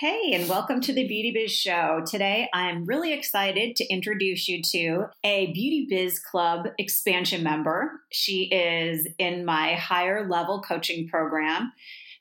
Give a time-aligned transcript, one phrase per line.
[0.00, 2.04] Hey, and welcome to the Beauty Biz Show.
[2.06, 8.00] Today, I'm really excited to introduce you to a Beauty Biz Club expansion member.
[8.12, 11.72] She is in my higher level coaching program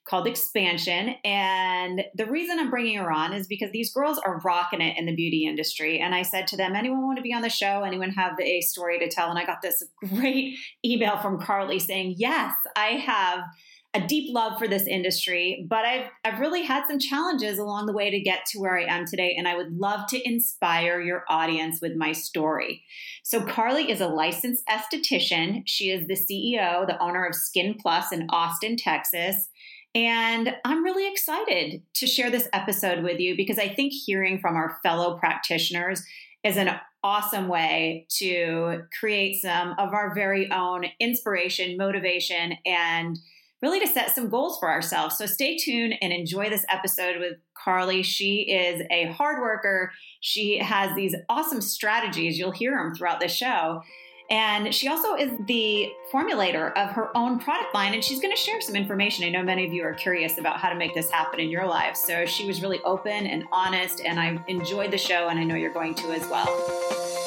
[0.09, 1.17] called Expansion.
[1.23, 5.05] And the reason I'm bringing her on is because these girls are rocking it in
[5.05, 6.00] the beauty industry.
[6.00, 7.84] And I said to them, anyone want to be on the show?
[7.84, 9.30] Anyone have a story to tell?
[9.30, 13.44] And I got this great email from Carly saying, yes, I have
[13.93, 17.93] a deep love for this industry, but I've, I've really had some challenges along the
[17.93, 19.33] way to get to where I am today.
[19.38, 22.84] And I would love to inspire your audience with my story.
[23.23, 25.63] So, Carly is a licensed esthetician.
[25.65, 29.49] She is the CEO, the owner of Skin Plus in Austin, Texas.
[29.95, 34.55] And I'm really excited to share this episode with you because I think hearing from
[34.55, 36.04] our fellow practitioners
[36.43, 43.17] is an awesome way to create some of our very own inspiration, motivation, and
[43.61, 45.17] really to set some goals for ourselves.
[45.17, 48.03] So stay tuned and enjoy this episode with Carly.
[48.03, 49.91] She is a hard worker.
[50.21, 52.37] She has these awesome strategies.
[52.37, 53.82] You'll hear them throughout the show.
[54.29, 58.41] And she also is the formulator of her own product line, and she's going to
[58.41, 59.23] share some information.
[59.23, 61.65] I know many of you are curious about how to make this happen in your
[61.65, 61.95] life.
[61.95, 65.56] So she was really open and honest, and I enjoyed the show, and I know
[65.56, 67.26] you're going to as well.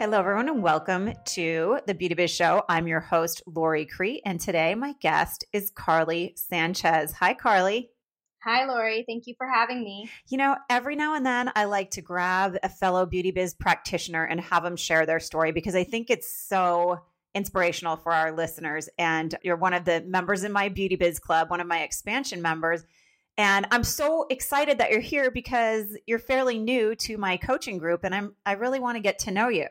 [0.00, 2.64] Hello, everyone, and welcome to the Beauty Biz Show.
[2.70, 7.12] I'm your host, Lori Crete, and today my guest is Carly Sanchez.
[7.12, 7.90] Hi, Carly.
[8.42, 9.04] Hi, Lori.
[9.06, 10.08] Thank you for having me.
[10.28, 14.24] You know, every now and then I like to grab a fellow beauty biz practitioner
[14.24, 17.00] and have them share their story because I think it's so
[17.34, 18.88] inspirational for our listeners.
[18.98, 22.40] And you're one of the members in my beauty biz club, one of my expansion
[22.40, 22.86] members.
[23.36, 28.02] And I'm so excited that you're here because you're fairly new to my coaching group
[28.02, 29.66] and I'm I really want to get to know you.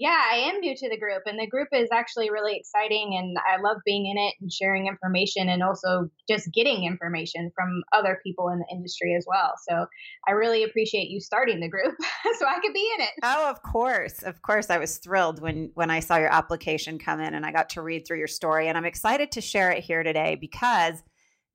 [0.00, 3.36] Yeah, I am new to the group, and the group is actually really exciting, and
[3.46, 8.18] I love being in it and sharing information, and also just getting information from other
[8.24, 9.52] people in the industry as well.
[9.68, 9.84] So
[10.26, 11.94] I really appreciate you starting the group
[12.38, 13.10] so I could be in it.
[13.22, 17.20] Oh, of course, of course, I was thrilled when when I saw your application come
[17.20, 19.84] in, and I got to read through your story, and I'm excited to share it
[19.84, 21.02] here today because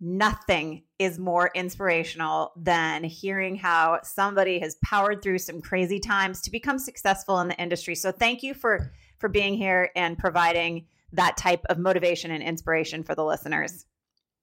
[0.05, 6.51] nothing is more inspirational than hearing how somebody has powered through some crazy times to
[6.51, 7.95] become successful in the industry.
[7.95, 13.03] So thank you for for being here and providing that type of motivation and inspiration
[13.03, 13.85] for the listeners.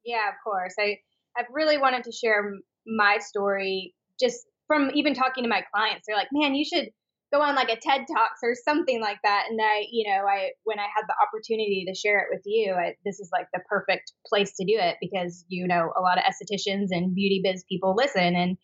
[0.05, 0.75] Yeah, of course.
[0.81, 0.99] I
[1.39, 2.53] I've really wanted to share
[2.85, 6.07] my story just from even talking to my clients.
[6.07, 6.89] They're like, "Man, you should
[7.33, 9.47] go on like a TED Talks or something like that.
[9.49, 12.75] And I, you know, I when I had the opportunity to share it with you,
[12.75, 16.19] I, this is like the perfect place to do it because you know a lot
[16.19, 18.57] of estheticians and beauty biz people listen, and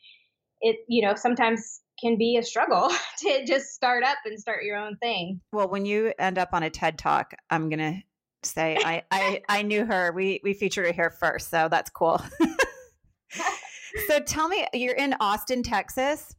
[0.61, 4.77] it, you know, sometimes can be a struggle to just start up and start your
[4.77, 5.41] own thing.
[5.53, 8.03] Well, when you end up on a TED Talk, I'm gonna
[8.43, 10.13] say I I, I knew her.
[10.13, 12.23] We we featured her here first, so that's cool.
[14.09, 16.35] so tell me, you're in Austin, Texas.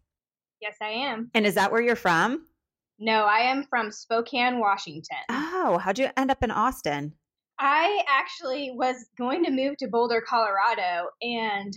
[0.62, 1.32] Yes, I am.
[1.34, 2.46] And is that where you're from?
[3.00, 5.18] No, I am from Spokane, Washington.
[5.30, 7.14] Oh, how'd you end up in Austin?
[7.58, 11.74] I actually was going to move to Boulder, Colorado, and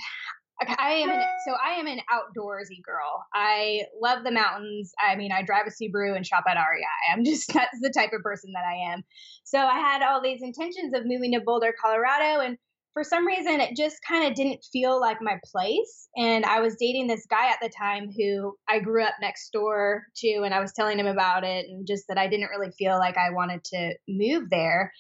[0.79, 3.25] I am an, so I am an outdoorsy girl.
[3.35, 4.93] I love the mountains.
[5.01, 7.13] I mean, I drive a Subaru and shop at REI.
[7.13, 9.03] I'm just that's the type of person that I am.
[9.45, 12.59] So I had all these intentions of moving to Boulder, Colorado, and
[12.93, 16.77] for some reason it just kind of didn't feel like my place and i was
[16.79, 20.61] dating this guy at the time who i grew up next door to and i
[20.61, 23.63] was telling him about it and just that i didn't really feel like i wanted
[23.65, 24.93] to move there.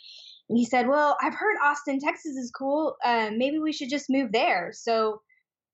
[0.49, 4.07] And he said well i've heard austin texas is cool uh, maybe we should just
[4.09, 4.71] move there.
[4.73, 5.21] So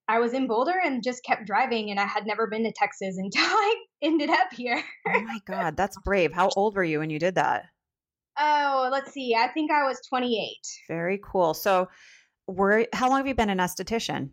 [0.09, 3.17] i was in boulder and just kept driving and i had never been to texas
[3.19, 4.83] until i ended up here.
[5.07, 6.33] Oh my god that's brave.
[6.33, 7.67] How old were you when you did that
[8.39, 9.35] Oh, let's see.
[9.35, 10.57] I think I was 28.
[10.87, 11.55] Very cool.
[11.55, 11.89] So,
[12.47, 14.31] where how long have you been an esthetician?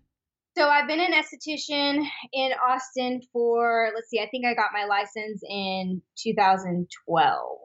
[0.57, 4.85] So I've been an esthetician in Austin for, let's see, I think I got my
[4.85, 7.59] license in 2012.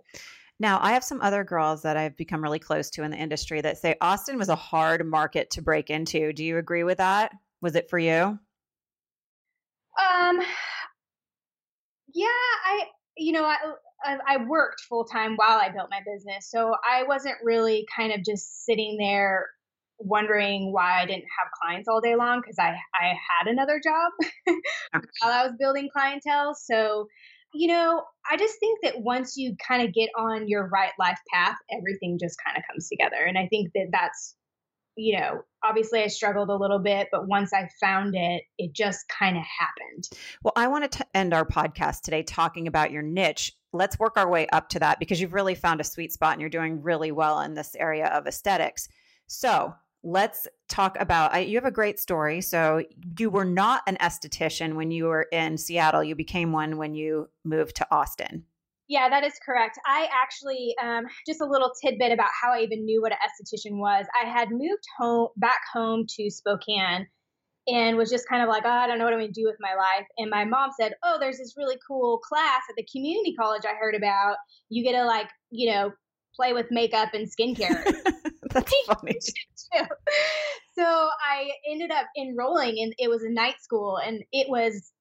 [0.58, 3.60] Now, I have some other girls that I've become really close to in the industry
[3.60, 6.32] that say Austin was a hard market to break into.
[6.32, 7.32] Do you agree with that?
[7.62, 8.38] Was it for you?
[9.98, 10.40] Um,
[12.12, 13.56] yeah, I, you know, I,
[14.04, 16.48] I worked full time while I built my business.
[16.50, 19.46] So I wasn't really kind of just sitting there
[19.98, 24.12] wondering why I didn't have clients all day long because I, I had another job
[25.20, 26.54] while I was building clientele.
[26.54, 27.06] So,
[27.52, 31.18] you know, I just think that once you kind of get on your right life
[31.32, 33.22] path, everything just kind of comes together.
[33.26, 34.36] And I think that that's
[34.96, 39.06] you know, obviously I struggled a little bit, but once I found it, it just
[39.08, 40.08] kind of happened.
[40.42, 43.52] Well, I want to end our podcast today talking about your niche.
[43.72, 46.40] Let's work our way up to that because you've really found a sweet spot and
[46.40, 48.88] you're doing really well in this area of aesthetics.
[49.26, 52.82] So, let's talk about you have a great story so
[53.18, 57.28] you were not an esthetician when you were in seattle you became one when you
[57.44, 58.42] moved to austin
[58.90, 59.78] yeah, that is correct.
[59.86, 63.78] I actually, um, just a little tidbit about how I even knew what an esthetician
[63.78, 64.04] was.
[64.20, 67.06] I had moved home back home to Spokane
[67.70, 69.46] and was just kind of like, oh, I don't know what I'm going to do
[69.46, 70.06] with my life.
[70.18, 73.74] And my mom said, Oh, there's this really cool class at the community college I
[73.74, 74.36] heard about.
[74.68, 75.92] You get to like, you know,
[76.34, 77.84] play with makeup and skincare.
[78.50, 79.18] That's funny.
[80.74, 84.92] so I ended up enrolling and it was a night school and it was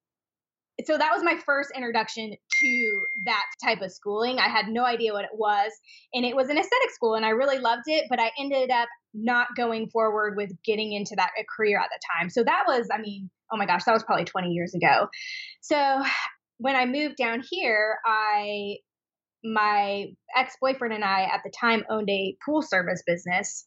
[0.86, 4.40] so that was my first introduction to that type of schooling.
[4.40, 5.72] I had no idea what it was.
[6.14, 8.90] And it was an aesthetic school and I really loved it, but I ended up
[9.14, 12.30] not going forward with getting into that career at the time.
[12.30, 15.08] So that was, I mean, oh my gosh, that was probably 20 years ago.
[15.62, 16.04] So
[16.58, 18.78] when I moved down here, I
[19.42, 23.66] my ex-boyfriend and I at the time owned a pool service business.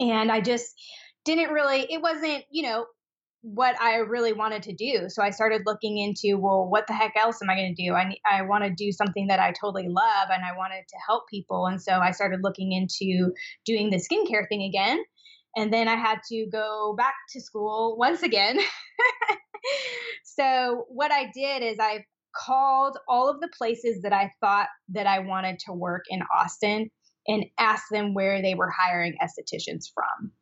[0.00, 0.74] And I just
[1.24, 2.86] didn't really it wasn't, you know,
[3.42, 5.08] what I really wanted to do.
[5.08, 7.94] So I started looking into, well, what the heck else am I going to do?
[7.94, 11.24] I I want to do something that I totally love and I wanted to help
[11.28, 11.66] people.
[11.66, 13.32] And so I started looking into
[13.64, 15.02] doing the skincare thing again.
[15.56, 18.58] And then I had to go back to school once again.
[20.24, 22.04] so what I did is I
[22.36, 26.90] called all of the places that I thought that I wanted to work in Austin
[27.26, 30.32] and asked them where they were hiring estheticians from.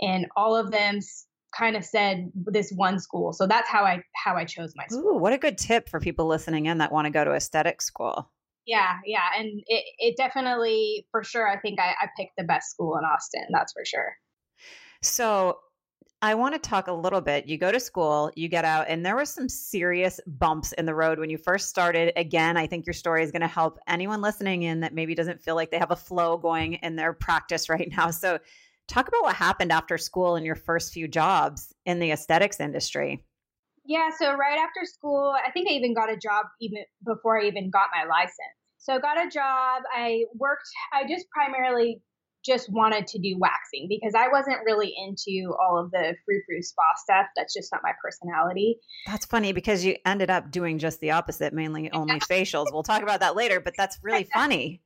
[0.00, 1.00] And all of them
[1.56, 3.32] kind of said this one school.
[3.32, 5.16] So that's how I how I chose my school.
[5.16, 7.82] Ooh, what a good tip for people listening in that want to go to aesthetic
[7.82, 8.30] school.
[8.66, 9.28] Yeah, yeah.
[9.36, 13.04] And it, it definitely for sure I think I, I picked the best school in
[13.04, 14.16] Austin, that's for sure.
[15.02, 15.58] So
[16.22, 17.46] I want to talk a little bit.
[17.46, 20.94] You go to school, you get out, and there were some serious bumps in the
[20.94, 22.14] road when you first started.
[22.16, 25.42] Again, I think your story is going to help anyone listening in that maybe doesn't
[25.42, 28.10] feel like they have a flow going in their practice right now.
[28.10, 28.38] So
[28.86, 33.24] Talk about what happened after school and your first few jobs in the aesthetics industry.
[33.86, 37.46] Yeah, so right after school, I think I even got a job even before I
[37.46, 38.34] even got my license.
[38.78, 39.82] So I got a job.
[39.94, 42.02] I worked, I just primarily
[42.44, 46.62] just wanted to do waxing because I wasn't really into all of the frou frou
[46.62, 47.26] spa stuff.
[47.36, 48.78] That's just not my personality.
[49.06, 52.66] That's funny because you ended up doing just the opposite, mainly only facials.
[52.72, 54.82] We'll talk about that later, but that's really funny.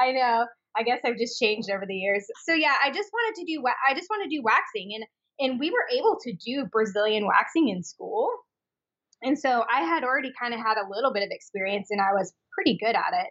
[0.00, 0.46] I know.
[0.76, 2.24] I guess I've just changed over the years.
[2.44, 5.04] So yeah, I just wanted to do I just want to do waxing and
[5.40, 8.30] and we were able to do Brazilian waxing in school.
[9.22, 12.12] And so I had already kind of had a little bit of experience and I
[12.12, 13.28] was pretty good at it.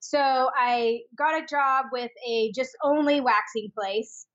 [0.00, 4.26] So I got a job with a just only waxing place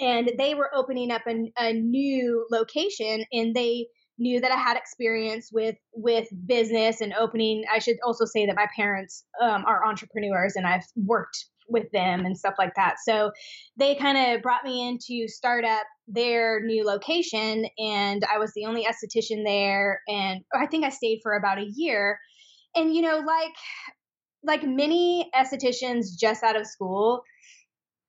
[0.00, 3.86] and they were opening up a, a new location and they
[4.18, 7.64] knew that I had experience with with business and opening.
[7.72, 12.24] I should also say that my parents um, are entrepreneurs and I've worked with them
[12.24, 12.96] and stuff like that.
[13.04, 13.32] So
[13.76, 18.52] they kind of brought me in to start up their new location, and I was
[18.54, 20.00] the only esthetician there.
[20.08, 22.18] And I think I stayed for about a year.
[22.76, 23.54] And you know, like
[24.42, 27.22] like many estheticians just out of school,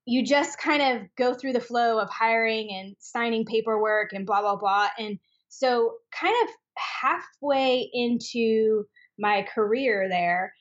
[0.05, 4.41] you just kind of go through the flow of hiring and signing paperwork and blah
[4.41, 4.89] blah blah.
[4.99, 5.17] And
[5.49, 8.83] so, kind of halfway into
[9.17, 10.53] my career there,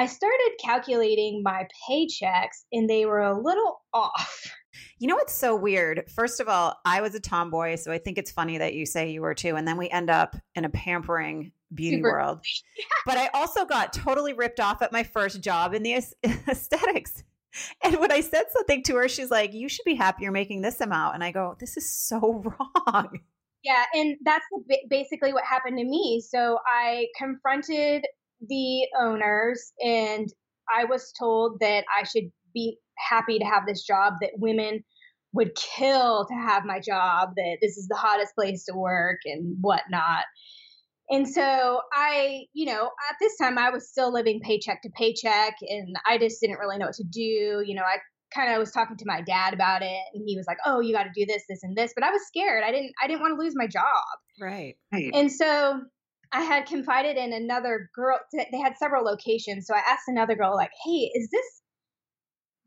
[0.00, 4.50] I started calculating my paychecks and they were a little off.
[4.98, 6.10] You know what's so weird?
[6.14, 9.10] First of all, I was a tomboy, so I think it's funny that you say
[9.10, 9.56] you were too.
[9.56, 12.12] And then we end up in a pampering beauty Super.
[12.12, 12.40] world.
[13.06, 15.92] but I also got totally ripped off at my first job in the
[16.48, 17.22] aesthetics.
[17.84, 20.62] And when I said something to her, she's like, You should be happy you're making
[20.62, 21.14] this amount.
[21.14, 22.42] And I go, This is so
[22.86, 23.18] wrong.
[23.62, 23.84] Yeah.
[23.92, 24.46] And that's
[24.88, 26.22] basically what happened to me.
[26.26, 28.06] So I confronted
[28.40, 30.28] the owners and
[30.72, 34.84] I was told that I should be happy to have this job, that women
[35.32, 39.56] would kill to have my job, that this is the hottest place to work and
[39.60, 40.24] whatnot.
[41.08, 45.54] And so I, you know, at this time I was still living paycheck to paycheck
[45.62, 47.62] and I just didn't really know what to do.
[47.64, 47.96] You know, I
[48.32, 50.94] kind of was talking to my dad about it and he was like, "Oh, you
[50.94, 52.62] got to do this, this and this." But I was scared.
[52.64, 53.84] I didn't I didn't want to lose my job.
[54.40, 54.76] Right.
[54.92, 55.80] And so
[56.32, 58.18] I had confided in another girl.
[58.32, 59.66] They had several locations.
[59.66, 61.62] So I asked another girl like, "Hey, is this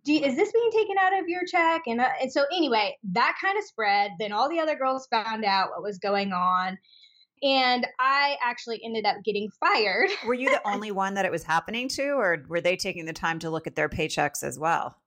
[0.06, 1.84] you, is this being taken out of your check?
[1.88, 4.12] And, uh, and so anyway, that kind of spread.
[4.20, 6.78] Then all the other girls found out what was going on.
[7.42, 10.10] And I actually ended up getting fired.
[10.26, 13.14] were you the only one that it was happening to, or were they taking the
[13.14, 14.98] time to look at their paychecks as well?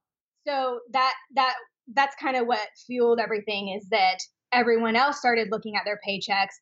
[0.47, 1.55] So that that
[1.95, 4.19] that's kind of what fueled everything is that
[4.53, 6.55] everyone else started looking at their paychecks.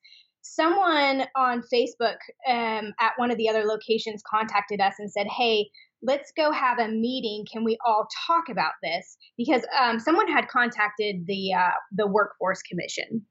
[0.46, 2.16] Someone on Facebook
[2.48, 5.68] um, at one of the other locations contacted us and said, "Hey,
[6.02, 7.44] let's go have a meeting.
[7.50, 12.62] Can we all talk about this?" Because um, someone had contacted the uh, the workforce
[12.62, 13.24] commission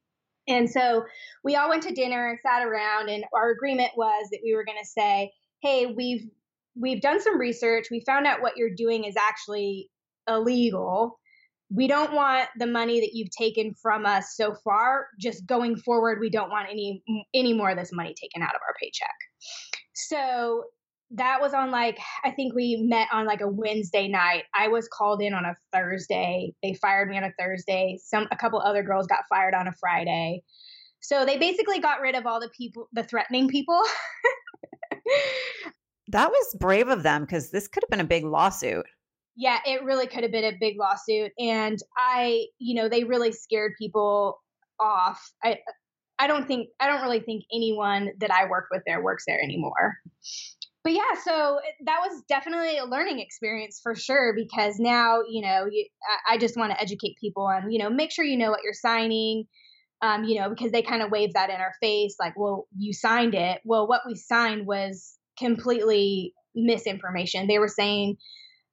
[0.48, 1.06] and so
[1.44, 4.66] we all went to dinner and sat around, and our agreement was that we were
[4.66, 6.30] going to say, "Hey, we've
[6.76, 7.88] we've done some research.
[7.90, 9.90] We found out what you're doing is actually
[10.28, 11.20] illegal.
[11.76, 15.08] We don't want the money that you've taken from us so far.
[15.20, 17.04] Just going forward, we don't want any
[17.34, 19.16] any more of this money taken out of our paycheck."
[19.94, 20.66] So
[21.16, 24.44] that was on like I think we met on like a Wednesday night.
[24.56, 26.54] I was called in on a Thursday.
[26.62, 28.00] They fired me on a Thursday.
[28.04, 30.44] Some a couple other girls got fired on a Friday.
[31.00, 33.80] So they basically got rid of all the people, the threatening people.
[36.08, 38.86] that was brave of them because this could have been a big lawsuit.
[39.36, 43.32] Yeah, it really could have been a big lawsuit and I, you know, they really
[43.32, 44.40] scared people
[44.80, 45.22] off.
[45.44, 45.60] I
[46.20, 49.42] I don't think I don't really think anyone that I worked with there works there
[49.42, 49.98] anymore
[50.84, 55.66] but yeah, so that was definitely a learning experience for sure because now, you know,
[55.72, 55.88] you,
[56.30, 58.74] I just want to educate people and, you know, make sure you know what you're
[58.74, 59.46] signing,
[60.02, 62.92] um, you know, because they kind of wave that in our face like, well, you
[62.92, 63.62] signed it.
[63.64, 67.48] Well, what we signed was completely misinformation.
[67.48, 68.18] They were saying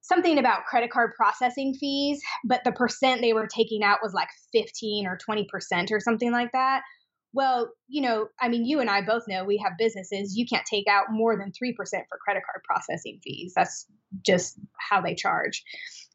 [0.01, 4.29] something about credit card processing fees, but the percent they were taking out was like
[4.51, 6.81] 15 or 20% or something like that
[7.33, 10.35] well, you know, I mean, you and I both know we have businesses.
[10.35, 13.53] You can't take out more than 3% for credit card processing fees.
[13.55, 13.85] That's
[14.25, 15.63] just how they charge.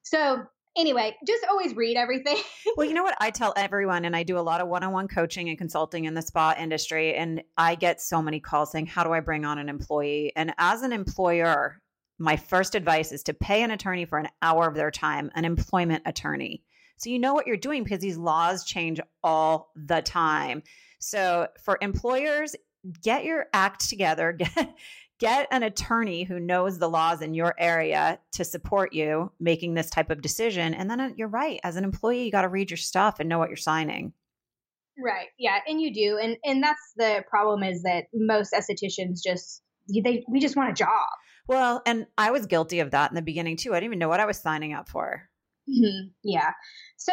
[0.03, 0.43] So,
[0.77, 2.37] anyway, just always read everything.
[2.77, 4.93] well, you know what I tell everyone, and I do a lot of one on
[4.93, 8.87] one coaching and consulting in the spa industry, and I get so many calls saying,
[8.87, 10.33] How do I bring on an employee?
[10.37, 11.81] And as an employer,
[12.19, 15.45] my first advice is to pay an attorney for an hour of their time, an
[15.45, 16.63] employment attorney.
[16.99, 20.63] So you know what you're doing because these laws change all the time.
[20.99, 22.57] So for employers,
[23.03, 24.75] get your act together, get
[25.19, 29.89] get an attorney who knows the laws in your area to support you making this
[29.89, 30.75] type of decision.
[30.75, 33.29] And then uh, you're right as an employee you got to read your stuff and
[33.29, 34.13] know what you're signing.
[34.99, 35.29] Right.
[35.39, 36.19] Yeah and you do.
[36.23, 40.75] And and that's the problem is that most estheticians just they we just want a
[40.75, 41.09] job
[41.49, 44.09] well and i was guilty of that in the beginning too i didn't even know
[44.09, 45.29] what i was signing up for
[45.69, 46.09] Mm-hmm.
[46.23, 46.51] Yeah.
[46.97, 47.13] So,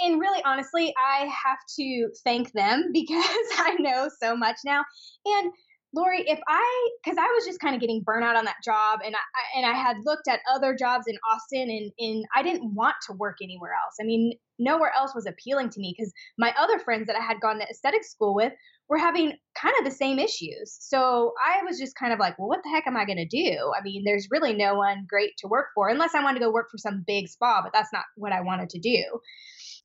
[0.00, 3.24] and really honestly, I have to thank them because
[3.58, 4.84] I know so much now.
[5.24, 5.52] And
[5.94, 9.14] Lori, if I, because I was just kind of getting burnout on that job, and
[9.14, 12.94] I and I had looked at other jobs in Austin, and and I didn't want
[13.08, 13.96] to work anywhere else.
[14.00, 17.42] I mean, nowhere else was appealing to me because my other friends that I had
[17.42, 18.54] gone to aesthetic school with
[18.88, 20.76] were having kind of the same issues.
[20.78, 23.26] So I was just kind of like, well, what the heck am I going to
[23.26, 23.72] do?
[23.78, 26.52] I mean, there's really no one great to work for unless I wanted to go
[26.52, 29.02] work for some big spa, but that's not what I wanted to do.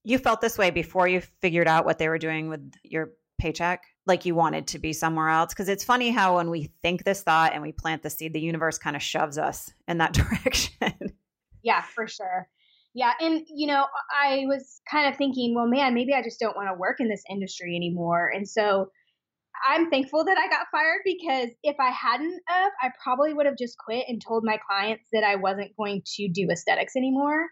[0.03, 3.83] You felt this way before you figured out what they were doing with your paycheck?
[4.05, 5.53] Like you wanted to be somewhere else?
[5.53, 8.41] Because it's funny how when we think this thought and we plant the seed, the
[8.41, 11.13] universe kind of shoves us in that direction.
[11.61, 12.47] yeah, for sure.
[12.97, 13.13] Yeah.
[13.19, 16.67] And, you know, I was kind of thinking, well, man, maybe I just don't want
[16.69, 18.31] to work in this industry anymore.
[18.33, 18.87] And so
[19.69, 23.55] I'm thankful that I got fired because if I hadn't of, I probably would have
[23.55, 27.45] just quit and told my clients that I wasn't going to do aesthetics anymore.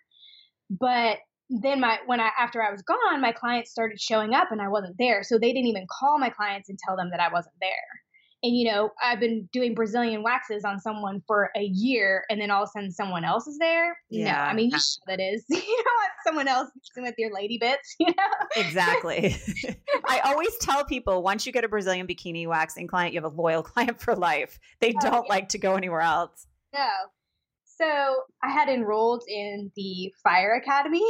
[0.71, 1.19] But
[1.51, 4.69] then my when I after I was gone, my clients started showing up and I
[4.69, 5.21] wasn't there.
[5.21, 7.69] So they didn't even call my clients and tell them that I wasn't there
[8.45, 12.51] and you know i've been doing brazilian waxes on someone for a year and then
[12.51, 13.97] all of a sudden someone else is there?
[14.09, 14.31] Yeah.
[14.31, 15.43] no i mean you know that is.
[15.65, 15.91] You know
[16.25, 18.13] someone else with your lady bits you know?
[18.55, 19.35] Exactly.
[20.07, 23.35] I always tell people once you get a brazilian bikini waxing client you have a
[23.35, 24.59] loyal client for life.
[24.79, 25.33] They oh, don't yeah.
[25.33, 26.47] like to go anywhere else.
[26.73, 26.89] No.
[27.65, 27.85] So
[28.43, 31.05] i had enrolled in the fire academy.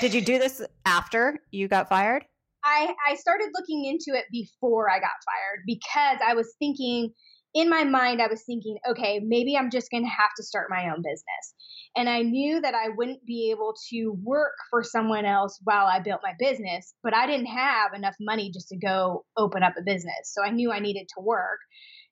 [0.00, 2.24] Did you do this after you got fired
[2.64, 7.12] I, I started looking into it before I got fired because I was thinking
[7.54, 10.70] in my mind, I was thinking, okay, maybe I'm just going to have to start
[10.70, 11.54] my own business.
[11.96, 15.98] And I knew that I wouldn't be able to work for someone else while I
[16.00, 19.82] built my business, but I didn't have enough money just to go open up a
[19.82, 20.32] business.
[20.32, 21.58] So I knew I needed to work.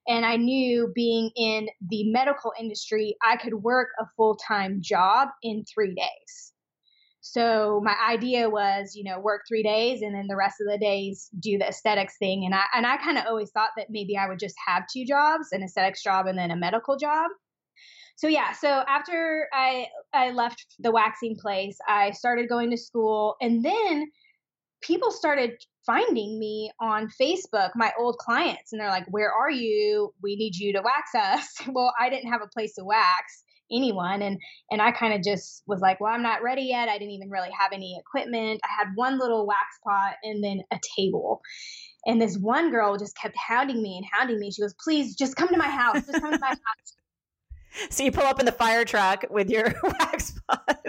[0.09, 5.28] And I knew being in the medical industry, I could work a full time job
[5.43, 6.52] in three days.
[7.30, 10.78] So my idea was, you know, work three days and then the rest of the
[10.78, 12.47] days do the aesthetics thing.
[12.47, 15.04] And I and I kind of always thought that maybe I would just have two
[15.04, 17.30] jobs, an aesthetics job and then a medical job.
[18.16, 23.37] So yeah, so after I I left the waxing place, I started going to school
[23.42, 24.11] and then
[24.80, 25.52] people started
[25.85, 30.14] finding me on Facebook, my old clients, and they're like, Where are you?
[30.23, 31.68] We need you to wax us.
[31.68, 34.39] well, I didn't have a place to wax anyone and
[34.71, 36.89] and I kind of just was like, well, I'm not ready yet.
[36.89, 38.61] I didn't even really have any equipment.
[38.65, 41.41] I had one little wax pot and then a table.
[42.07, 44.51] And this one girl just kept hounding me and hounding me.
[44.51, 46.07] She goes, "Please just come to my house.
[46.07, 46.59] Just come to my house."
[47.91, 50.81] So you pull up in the fire truck with your wax pot.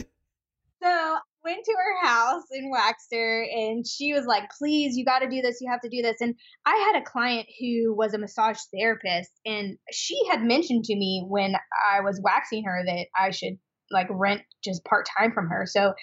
[0.82, 1.18] So
[1.50, 5.30] went to her house and waxed her and she was like please you got to
[5.30, 8.18] do this you have to do this and i had a client who was a
[8.18, 11.56] massage therapist and she had mentioned to me when
[11.92, 13.58] i was waxing her that i should
[13.92, 15.94] like rent just part-time from her so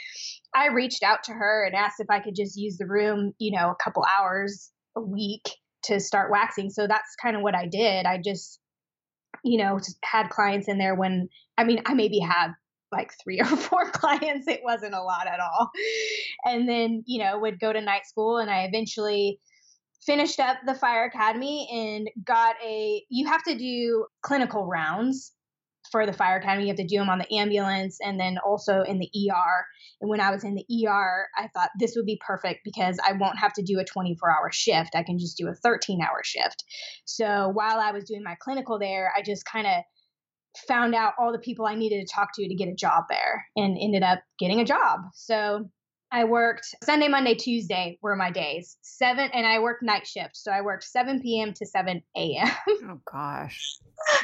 [0.55, 3.57] i reached out to her and asked if i could just use the room you
[3.57, 5.45] know a couple hours a week
[5.85, 8.59] to start waxing so that's kind of what i did i just
[9.45, 12.49] you know had clients in there when i mean i maybe had
[12.97, 14.49] like three or four clients.
[14.49, 15.71] It wasn't a lot at all.
[16.45, 19.41] And then, you know, would go to night school and I eventually
[20.05, 25.33] finished up the fire academy and got a you have to do clinical rounds
[25.91, 28.83] for the fire academy you have to do them on the ambulance and then also
[28.83, 29.65] in the ER
[30.01, 33.13] and when I was in the ER I thought this would be perfect because I
[33.13, 36.23] won't have to do a 24 hour shift I can just do a 13 hour
[36.23, 36.65] shift
[37.05, 39.83] so while I was doing my clinical there I just kind of
[40.69, 43.47] found out all the people I needed to talk to to get a job there
[43.57, 45.01] and ended up getting a job.
[45.15, 45.69] So
[46.13, 48.77] I worked Sunday, Monday, Tuesday were my days.
[48.83, 50.37] Seven, and I worked night shift.
[50.37, 51.53] So I worked 7 p.m.
[51.55, 52.49] to 7 a.m.
[52.69, 53.79] oh, gosh.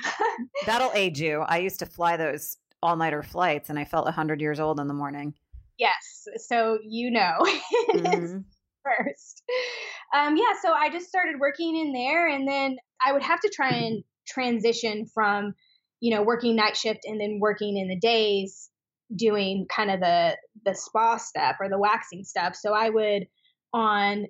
[0.67, 1.41] That'll age you.
[1.41, 4.88] I used to fly those all nighter flights and I felt 100 years old in
[4.88, 5.35] the morning.
[5.79, 6.27] Yes.
[6.47, 7.38] So you know.
[7.92, 8.38] Mm-hmm.
[8.85, 9.42] First.
[10.12, 10.55] Um, yeah.
[10.61, 14.03] So I just started working in there and then I would have to try and
[14.27, 15.55] transition from
[16.03, 18.69] you know, working night shift and then working in the days
[19.15, 22.57] doing kind of the the spa stuff or the waxing stuff.
[22.57, 23.29] So I would
[23.73, 24.27] on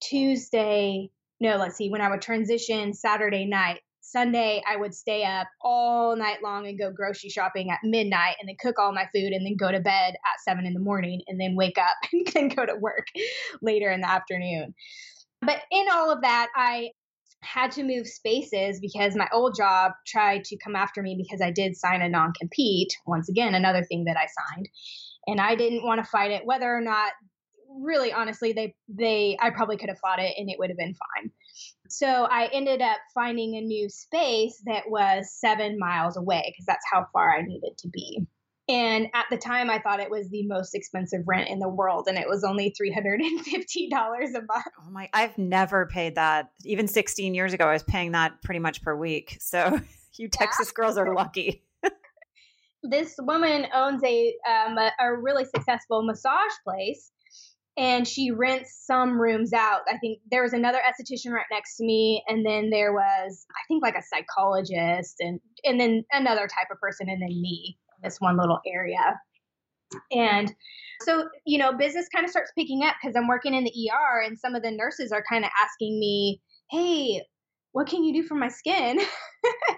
[0.00, 5.48] Tuesday, no, let's see, when I would transition Saturday night, Sunday I would stay up
[5.60, 9.32] all night long and go grocery shopping at midnight and then cook all my food
[9.32, 12.26] and then go to bed at seven in the morning and then wake up and
[12.28, 13.08] then go to work
[13.60, 14.74] later in the afternoon.
[15.42, 16.92] But in all of that, I
[17.42, 21.50] had to move spaces because my old job tried to come after me because I
[21.50, 22.96] did sign a non compete.
[23.06, 24.68] Once again, another thing that I signed.
[25.26, 27.12] And I didn't want to fight it, whether or not
[27.80, 30.94] really honestly they they I probably could have fought it and it would have been
[30.94, 31.30] fine.
[31.88, 36.84] So I ended up finding a new space that was 7 miles away because that's
[36.90, 38.26] how far I needed to be.
[38.68, 42.06] And at the time, I thought it was the most expensive rent in the world,
[42.08, 44.66] and it was only three hundred and fifty dollars a month.
[44.80, 45.08] Oh my!
[45.12, 46.52] I've never paid that.
[46.64, 49.36] Even sixteen years ago, I was paying that pretty much per week.
[49.40, 49.80] So
[50.16, 50.74] you Texas yeah.
[50.76, 51.64] girls are lucky.
[52.84, 57.10] this woman owns a, um, a a really successful massage place,
[57.76, 59.80] and she rents some rooms out.
[59.88, 63.62] I think there was another esthetician right next to me, and then there was I
[63.66, 68.20] think like a psychologist, and and then another type of person, and then me this
[68.20, 69.20] one little area.
[70.10, 70.54] And
[71.02, 74.22] so, you know, business kind of starts picking up because I'm working in the ER
[74.22, 77.22] and some of the nurses are kind of asking me, hey,
[77.72, 79.00] what can you do for my skin?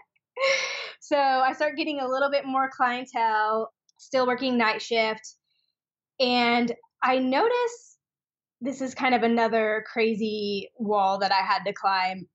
[1.00, 5.36] so I start getting a little bit more clientele, still working night shift.
[6.20, 7.96] And I notice
[8.60, 12.26] this is kind of another crazy wall that I had to climb.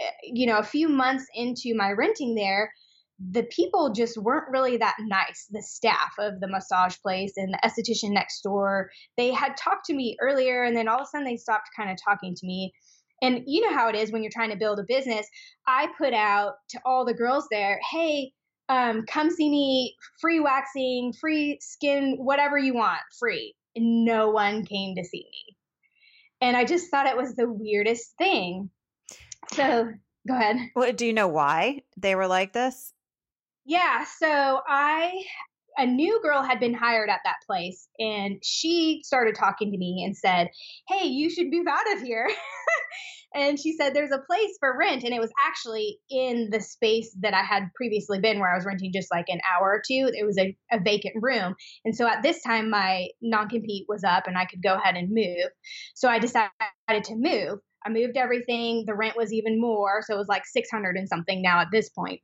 [0.00, 2.72] Eh, you know, a few months into my renting there,
[3.18, 5.46] the people just weren't really that nice.
[5.50, 9.94] The staff of the massage place and the esthetician next door, they had talked to
[9.94, 12.72] me earlier and then all of a sudden they stopped kind of talking to me.
[13.22, 15.26] And you know how it is when you're trying to build a business.
[15.66, 18.32] I put out to all the girls there, hey,
[18.68, 23.54] um, come see me, free waxing, free skin, whatever you want, free.
[23.74, 25.56] And no one came to see me.
[26.42, 28.68] And I just thought it was the weirdest thing.
[29.52, 29.88] So
[30.28, 30.56] go ahead.
[30.74, 32.92] Well, do you know why they were like this?
[33.66, 35.24] Yeah, so I
[35.78, 40.02] a new girl had been hired at that place and she started talking to me
[40.06, 40.48] and said,
[40.88, 42.30] Hey, you should move out of here.
[43.34, 45.02] and she said, There's a place for rent.
[45.02, 48.64] And it was actually in the space that I had previously been where I was
[48.64, 50.10] renting just like an hour or two.
[50.14, 51.54] It was a, a vacant room.
[51.84, 54.96] And so at this time, my non compete was up and I could go ahead
[54.96, 55.50] and move.
[55.94, 56.52] So I decided
[57.04, 57.58] to move.
[57.84, 58.84] I moved everything.
[58.86, 60.02] The rent was even more.
[60.02, 62.20] So it was like 600 and something now at this point.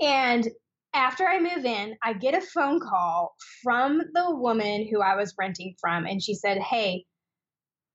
[0.00, 0.48] And
[0.94, 5.34] after I move in, I get a phone call from the woman who I was
[5.38, 7.04] renting from, and she said, Hey,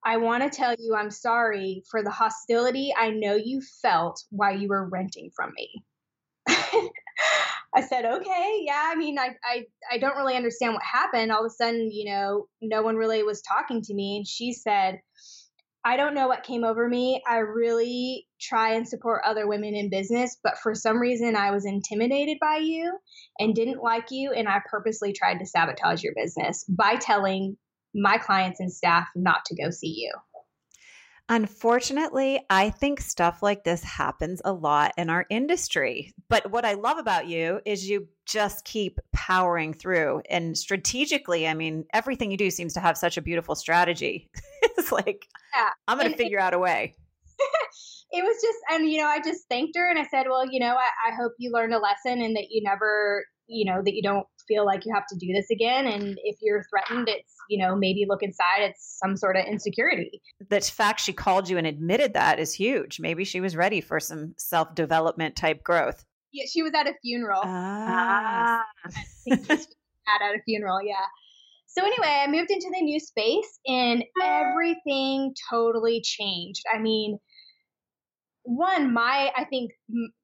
[0.05, 4.57] I want to tell you I'm sorry for the hostility I know you felt while
[4.57, 5.83] you were renting from me.
[7.75, 8.83] I said, okay, yeah.
[8.88, 11.31] I mean, I, I, I don't really understand what happened.
[11.31, 14.17] All of a sudden, you know, no one really was talking to me.
[14.17, 14.99] And she said,
[15.85, 17.21] I don't know what came over me.
[17.27, 21.65] I really try and support other women in business, but for some reason I was
[21.65, 22.97] intimidated by you
[23.39, 24.33] and didn't like you.
[24.33, 27.57] And I purposely tried to sabotage your business by telling
[27.95, 30.11] my clients and staff not to go see you.
[31.31, 36.11] Unfortunately, I think stuff like this happens a lot in our industry.
[36.27, 40.23] But what I love about you is you just keep powering through.
[40.27, 44.27] And strategically, I mean, everything you do seems to have such a beautiful strategy.
[44.79, 45.69] it's like, yeah.
[45.87, 46.95] I'm going to figure it, out a way.
[48.11, 50.59] it was just, and, you know, I just thanked her and I said, well, you
[50.59, 53.93] know, I, I hope you learned a lesson and that you never, you know, that
[53.93, 55.87] you don't feel like you have to do this again.
[55.87, 60.21] And if you're threatened, it's, you know, maybe look inside, it's some sort of insecurity.
[60.49, 62.99] The fact she called you and admitted that is huge.
[62.99, 66.03] Maybe she was ready for some self development type growth.
[66.31, 67.41] Yeah, she was at a funeral.
[67.43, 68.63] Ah.
[69.31, 71.05] at a funeral, yeah.
[71.69, 74.51] So anyway, I moved into the new space and ah.
[74.51, 76.63] everything totally changed.
[76.73, 77.19] I mean,
[78.43, 79.71] one my i think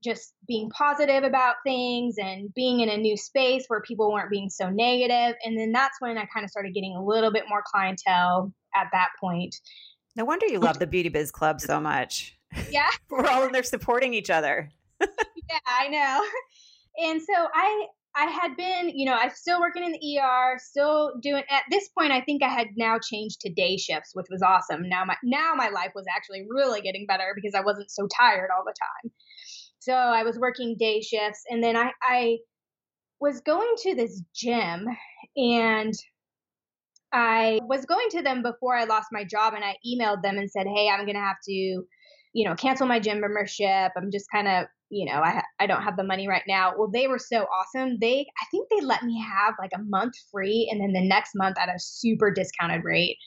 [0.03, 4.49] just being positive about things and being in a new space where people weren't being
[4.49, 7.61] so negative and then that's when i kind of started getting a little bit more
[7.65, 9.55] clientele at that point.
[10.15, 12.37] No wonder you love the beauty biz club so much.
[12.71, 12.89] Yeah.
[13.09, 14.71] We're all in there supporting each other.
[14.99, 16.25] Yeah i know.
[16.97, 21.13] And so i I had been, you know, I'm still working in the ER, still
[21.21, 24.41] doing at this point I think I had now changed to day shifts, which was
[24.41, 24.87] awesome.
[24.87, 28.49] Now my now my life was actually really getting better because I wasn't so tired
[28.55, 29.11] all the time.
[29.79, 32.37] So I was working day shifts and then I I
[33.19, 34.87] was going to this gym
[35.35, 35.93] and
[37.11, 40.49] I was going to them before I lost my job and I emailed them and
[40.49, 43.91] said, "Hey, I'm going to have to, you know, cancel my gym membership.
[43.97, 46.73] I'm just kind of you know, I I don't have the money right now.
[46.77, 47.97] Well, they were so awesome.
[47.99, 51.31] They I think they let me have like a month free and then the next
[51.35, 53.17] month at a super discounted rate.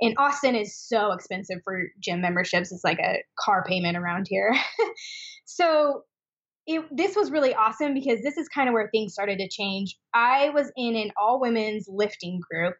[0.00, 2.72] And Austin is so expensive for gym memberships.
[2.72, 4.56] It's like a car payment around here.
[5.44, 6.04] so
[6.68, 9.96] it, this was really awesome because this is kind of where things started to change.
[10.12, 12.74] I was in an all women's lifting group,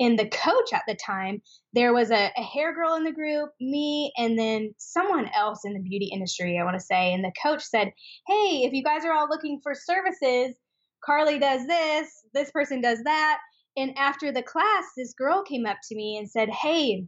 [0.00, 1.40] and the coach at the time,
[1.72, 5.72] there was a, a, hair girl in the group, me, and then someone else in
[5.72, 7.14] the beauty industry, I want to say.
[7.14, 7.92] And the coach said,
[8.26, 10.56] Hey, if you guys are all looking for services,
[11.04, 13.38] Carly does this, this person does that.
[13.76, 17.06] And after the class, this girl came up to me and said, Hey,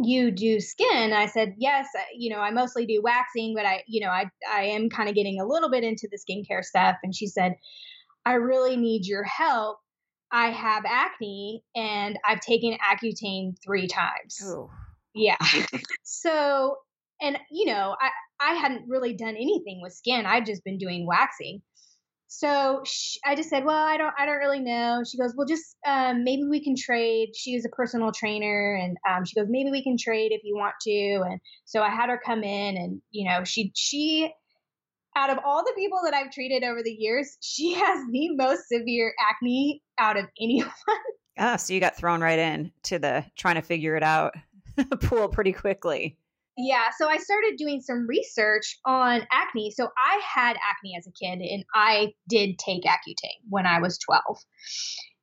[0.00, 4.00] you do skin i said yes you know i mostly do waxing but i you
[4.00, 6.96] know i i am kind of getting a little bit into the skincare stuff.
[7.02, 7.54] And she said
[8.26, 9.78] i really need your help.
[10.32, 14.40] I have acne and i've taken accutane three times.
[14.42, 14.70] Oh
[15.14, 15.36] yeah.
[16.02, 16.76] So
[17.20, 20.26] and you know i i hadn't really done anything with skin.
[20.26, 21.62] I'd just been doing waxing
[22.36, 25.04] so she, I just said, well, I don't, I don't really know.
[25.08, 27.28] She goes, well, just um, maybe we can trade.
[27.36, 30.56] She is a personal trainer, and um, she goes, maybe we can trade if you
[30.56, 31.22] want to.
[31.30, 34.32] And so I had her come in, and you know, she she
[35.16, 38.68] out of all the people that I've treated over the years, she has the most
[38.68, 40.72] severe acne out of anyone.
[41.36, 44.36] Oh, so you got thrown right in to the trying to figure it out
[45.00, 46.16] pool pretty quickly.
[46.56, 49.72] Yeah, so I started doing some research on acne.
[49.72, 53.98] So I had acne as a kid and I did take Accutane when I was
[53.98, 54.22] 12.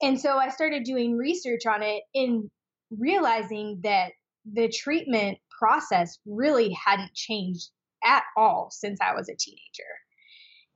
[0.02, 2.50] And so I started doing research on it and
[2.90, 4.12] realizing that
[4.52, 7.70] the treatment process really hadn't changed
[8.04, 9.92] at all since I was a teenager.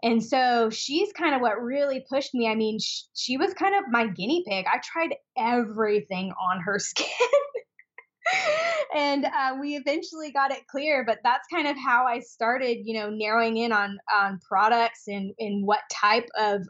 [0.04, 2.48] And so she's kind of what really pushed me.
[2.48, 4.66] I mean, she, she was kind of my guinea pig.
[4.72, 7.08] I tried everything on her skin
[8.96, 13.00] and uh, we eventually got it clear but that's kind of how i started you
[13.00, 16.62] know narrowing in on on products and and what type of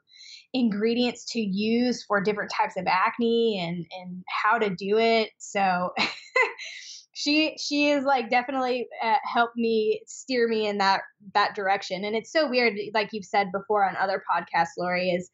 [0.55, 5.29] ingredients to use for different types of acne and and how to do it.
[5.37, 5.91] So
[7.13, 11.01] she she is like definitely uh, helped me steer me in that
[11.33, 12.05] that direction.
[12.05, 15.29] And it's so weird like you've said before on other podcasts lori is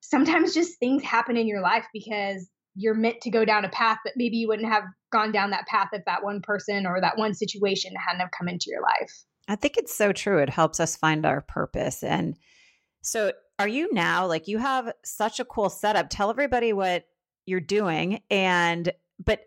[0.00, 3.98] sometimes just things happen in your life because you're meant to go down a path,
[4.04, 4.84] but maybe you wouldn't have
[5.16, 8.48] gone down that path if that one person or that one situation hadn't have come
[8.48, 9.24] into your life.
[9.48, 10.38] I think it's so true.
[10.38, 12.02] It helps us find our purpose.
[12.02, 12.36] And
[13.02, 16.08] so are you now like you have such a cool setup?
[16.10, 17.06] Tell everybody what
[17.46, 18.92] you're doing and
[19.24, 19.40] but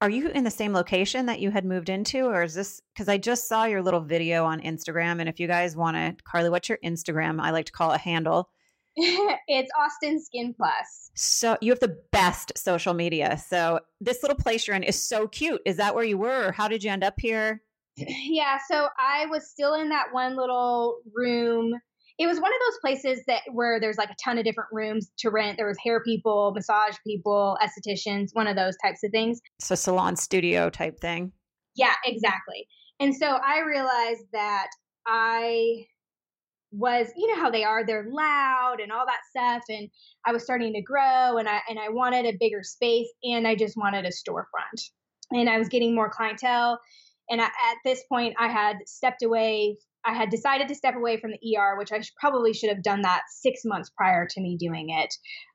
[0.00, 3.08] are you in the same location that you had moved into or is this because
[3.08, 6.48] i just saw your little video on instagram and if you guys want to carly
[6.48, 8.48] what's your instagram i like to call it handle
[9.48, 14.66] it's austin skin plus so you have the best social media so this little place
[14.66, 17.04] you're in is so cute is that where you were or how did you end
[17.04, 17.62] up here
[17.96, 21.74] yeah so i was still in that one little room
[22.18, 25.10] it was one of those places that where there's like a ton of different rooms
[25.18, 25.58] to rent.
[25.58, 29.40] There was hair people, massage people, estheticians, one of those types of things.
[29.60, 31.32] So salon studio type thing.
[31.74, 32.66] Yeah, exactly.
[33.00, 34.68] And so I realized that
[35.06, 35.84] I
[36.76, 39.88] was you know how they are they're loud and all that stuff and
[40.26, 43.54] i was starting to grow and i and i wanted a bigger space and i
[43.54, 44.90] just wanted a storefront
[45.30, 46.78] and i was getting more clientele
[47.30, 51.18] and I, at this point i had stepped away I had decided to step away
[51.18, 54.40] from the ER, which I should, probably should have done that six months prior to
[54.40, 55.12] me doing it.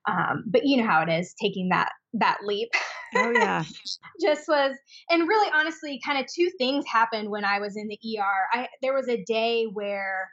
[0.09, 2.69] Um, but you know how it is taking that that leap.
[3.15, 3.63] Oh yeah,
[4.21, 4.75] just was,
[5.09, 8.59] and really, honestly, kind of two things happened when I was in the ER.
[8.59, 10.29] I there was a day where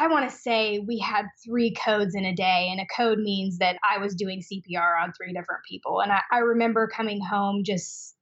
[0.00, 3.58] I want to say we had three codes in a day, and a code means
[3.58, 6.00] that I was doing CPR on three different people.
[6.00, 8.16] And I, I remember coming home just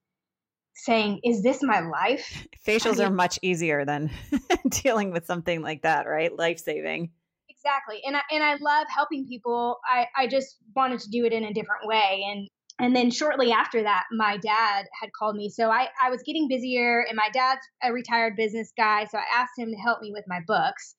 [0.75, 2.49] saying, Is this my life?
[2.67, 4.11] Facials I mean, are much easier than
[4.69, 6.37] dealing with something like that, right?
[6.37, 7.11] Life saving.
[7.49, 8.01] Exactly.
[8.05, 9.79] And I and I love helping people.
[9.89, 12.25] I, I just wanted to do it in a different way.
[12.29, 12.49] And
[12.81, 15.49] and then shortly after that, my dad had called me.
[15.49, 19.05] So I, I was getting busier, and my dad's a retired business guy.
[19.05, 20.95] So I asked him to help me with my books.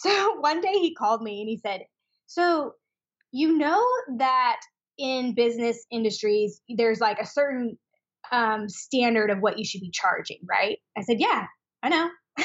[0.00, 1.82] So one day he called me and he said,
[2.26, 2.74] So
[3.32, 3.84] you know
[4.18, 4.60] that
[4.98, 7.76] in business industries, there's like a certain
[8.32, 10.78] um, standard of what you should be charging, right?
[10.96, 11.46] I said, yeah,
[11.82, 12.08] I know.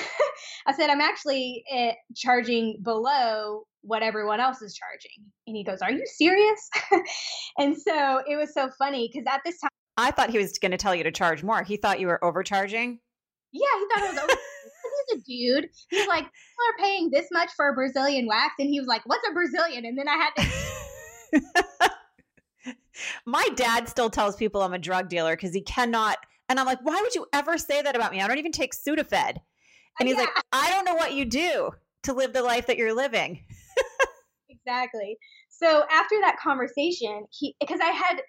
[0.67, 5.25] I said, I'm actually uh, charging below what everyone else is charging.
[5.47, 6.69] And he goes, Are you serious?
[7.57, 10.71] and so it was so funny because at this time, I thought he was going
[10.71, 11.63] to tell you to charge more.
[11.63, 12.99] He thought you were overcharging.
[13.51, 14.33] Yeah, he thought I was over.
[15.13, 15.69] A dude.
[15.89, 18.53] He's like, people are paying this much for a Brazilian wax.
[18.59, 19.85] And he was like, What's a Brazilian?
[19.85, 21.91] And then I had to.
[23.25, 26.17] My dad still tells people I'm a drug dealer because he cannot.
[26.49, 28.21] And I'm like, why would you ever say that about me?
[28.21, 29.37] I don't even take Sudafed.
[29.99, 30.23] And he's yeah.
[30.23, 31.71] like, I don't know what you do
[32.03, 33.43] to live the life that you're living.
[34.49, 35.17] exactly.
[35.49, 38.21] So after that conversation, he because I had,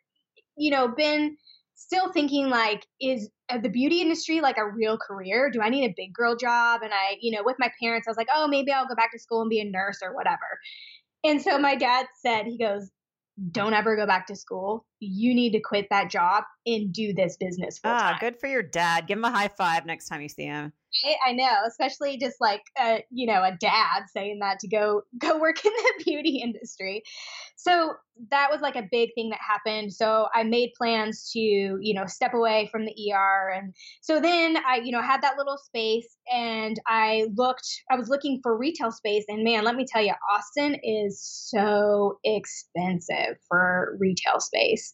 [0.56, 1.36] you know, been
[1.82, 5.50] still thinking like, is uh, the beauty industry like a real career?
[5.50, 6.82] Do I need a big girl job?
[6.82, 9.12] And I, you know, with my parents, I was like, oh, maybe I'll go back
[9.12, 10.58] to school and be a nurse or whatever.
[11.24, 12.90] And so my dad said, he goes,
[13.50, 14.84] don't ever go back to school.
[15.04, 17.80] You need to quit that job and do this business.
[17.82, 19.08] Ah, good for your dad.
[19.08, 20.72] Give him a high five next time you see him.
[21.26, 25.38] I know, especially just like a, you know a dad saying that to go go
[25.38, 27.02] work in the beauty industry.
[27.56, 27.94] So
[28.30, 29.92] that was like a big thing that happened.
[29.92, 34.58] So I made plans to you know step away from the ER, and so then
[34.66, 37.68] I you know had that little space, and I looked.
[37.90, 42.18] I was looking for retail space, and man, let me tell you, Austin is so
[42.24, 44.91] expensive for retail space.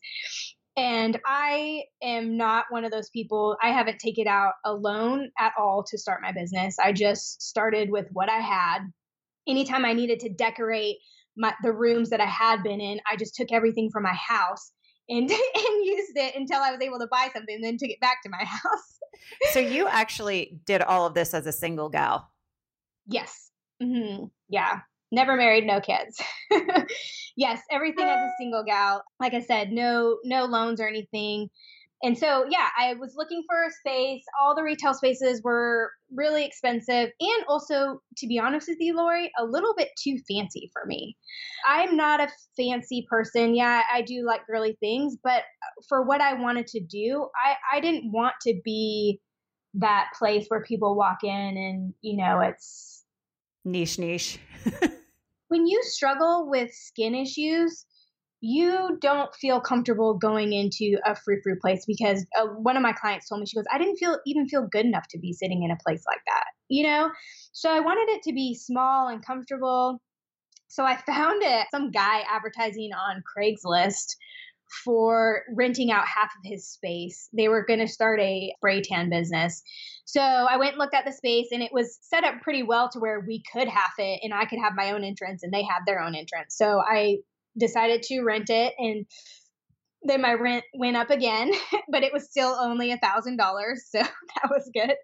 [0.77, 3.57] And I am not one of those people.
[3.61, 6.77] I haven't taken out a loan at all to start my business.
[6.79, 8.81] I just started with what I had.
[9.49, 10.99] Anytime I needed to decorate
[11.37, 14.71] my, the rooms that I had been in, I just took everything from my house
[15.09, 18.01] and, and used it until I was able to buy something, and then took it
[18.01, 18.99] back to my house.
[19.51, 22.31] so you actually did all of this as a single gal?
[23.09, 23.51] Yes.
[23.83, 24.27] Mm-hmm.
[24.49, 26.21] Yeah never married, no kids.
[27.37, 28.35] yes, everything as a ah.
[28.39, 29.03] single gal.
[29.21, 31.51] Like I said, no no loans or anything.
[32.03, 34.23] And so, yeah, I was looking for a space.
[34.41, 37.11] All the retail spaces were really expensive.
[37.21, 41.17] And also, to be honest with you, Lori, a little bit too fancy for me.
[41.67, 43.57] I'm not a fancy person.
[43.57, 45.17] Yeah, I do like girly things.
[45.25, 45.43] But
[45.89, 49.21] for what I wanted to do, I, I didn't want to be
[49.75, 52.88] that place where people walk in and, you know, it's
[53.65, 54.39] niche, niche.
[55.49, 57.85] when you struggle with skin issues,
[58.41, 62.93] you don't feel comfortable going into a frou frou place because uh, one of my
[62.93, 65.65] clients told me she goes i didn't feel even feel good enough to be sitting
[65.65, 67.11] in a place like that you know
[67.53, 70.01] so i wanted it to be small and comfortable
[70.69, 74.15] so i found it some guy advertising on craigslist
[74.85, 77.29] for renting out half of his space.
[77.33, 79.63] They were going to start a spray tan business.
[80.05, 82.89] So I went and looked at the space and it was set up pretty well
[82.91, 85.63] to where we could half it and I could have my own entrance and they
[85.63, 86.57] had their own entrance.
[86.57, 87.19] So I
[87.59, 89.07] decided to rent it and
[90.03, 91.51] then my rent went up again,
[91.91, 94.95] but it was still only a thousand dollars, so that was good.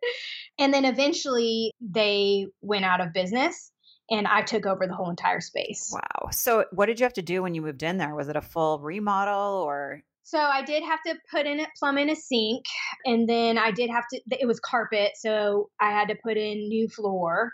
[0.58, 3.72] And then eventually they went out of business
[4.10, 5.90] and I took over the whole entire space.
[5.92, 6.30] Wow.
[6.30, 8.14] So what did you have to do when you moved in there?
[8.14, 11.98] Was it a full remodel or so I did have to put in a plumb
[11.98, 12.64] in a sink,
[13.04, 14.20] and then I did have to.
[14.30, 17.52] It was carpet, so I had to put in new floor,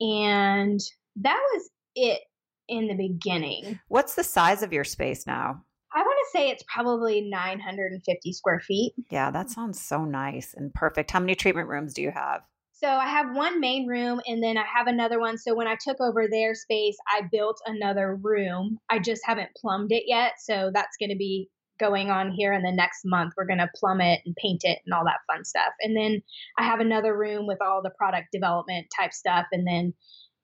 [0.00, 0.78] and
[1.16, 2.20] that was it
[2.68, 3.80] in the beginning.
[3.88, 5.64] What's the size of your space now?
[5.92, 8.92] I want to say it's probably 950 square feet.
[9.10, 11.10] Yeah, that sounds so nice and perfect.
[11.10, 12.42] How many treatment rooms do you have?
[12.80, 15.36] So I have one main room and then I have another one.
[15.36, 18.78] So when I took over their space, I built another room.
[18.88, 20.34] I just haven't plumbed it yet.
[20.38, 21.48] So that's going to be
[21.80, 23.34] going on here in the next month.
[23.36, 25.72] We're going to plumb it and paint it and all that fun stuff.
[25.80, 26.22] And then
[26.56, 29.46] I have another room with all the product development type stuff.
[29.50, 29.92] And then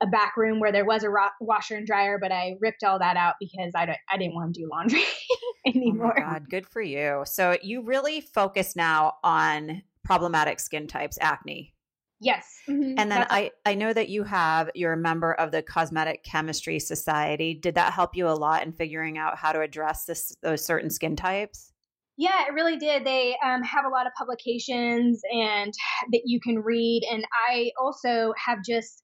[0.03, 2.99] a back room where there was a ro- washer and dryer, but I ripped all
[2.99, 6.15] that out because I, don't, I didn't want to do laundry oh anymore.
[6.19, 7.23] Oh God, good for you.
[7.27, 11.74] So you really focus now on problematic skin types, acne.
[12.21, 12.47] Yes.
[12.69, 12.95] Mm-hmm.
[12.99, 16.79] And then I, I know that you have, you're a member of the Cosmetic Chemistry
[16.79, 17.55] Society.
[17.55, 20.91] Did that help you a lot in figuring out how to address this, those certain
[20.91, 21.73] skin types?
[22.17, 23.05] Yeah, it really did.
[23.05, 25.73] They um, have a lot of publications and
[26.13, 27.03] that you can read.
[27.11, 29.03] And I also have just,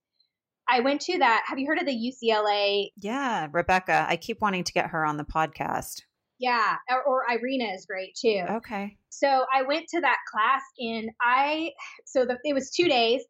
[0.69, 1.43] I went to that.
[1.47, 2.91] Have you heard of the UCLA?
[2.97, 4.07] Yeah, Rebecca.
[4.09, 6.03] I keep wanting to get her on the podcast.
[6.41, 8.43] Yeah, or, or Irina is great too.
[8.49, 8.97] Okay.
[9.11, 11.73] So I went to that class and I,
[12.07, 13.23] so the, it was two days.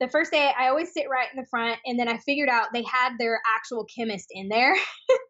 [0.00, 2.68] The first day, I always sit right in the front, and then I figured out
[2.72, 4.74] they had their actual chemist in there.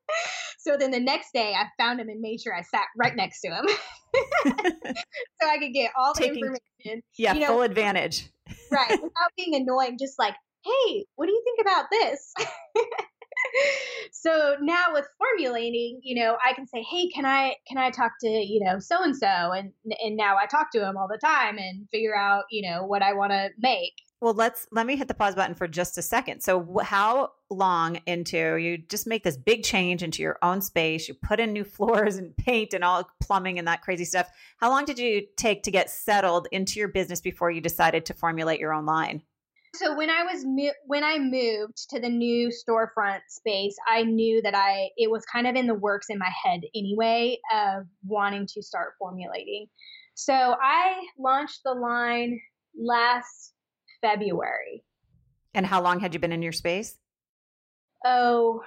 [0.59, 3.43] so then the next day, I found him and made sure I sat right next
[3.43, 3.67] to him,
[4.47, 7.03] so I could get all the information.
[7.19, 8.31] Yeah, you know, full advantage.
[8.71, 9.99] right, without being annoying.
[9.99, 12.33] Just like, hey, what do you think about this?
[14.13, 18.13] so now with formulating, you know, I can say, "Hey, can I can I talk
[18.21, 21.19] to, you know, so and so?" and and now I talk to him all the
[21.19, 23.95] time and figure out, you know, what I want to make.
[24.23, 26.43] Well, let's let me hit the pause button for just a second.
[26.43, 31.09] So, how long into you just make this big change into your own space?
[31.09, 34.29] You put in new floors and paint and all plumbing and that crazy stuff.
[34.59, 38.15] How long did you take to get settled into your business before you decided to
[38.15, 39.23] formulate your own line?
[39.75, 44.43] So when I was mo- when I moved to the new storefront space, I knew
[44.43, 48.47] that I it was kind of in the works in my head anyway of wanting
[48.49, 49.67] to start formulating.
[50.15, 52.39] So I launched the line
[52.79, 53.55] last
[54.03, 54.85] February.
[55.55, 56.99] And how long had you been in your space?
[58.05, 58.63] Oh,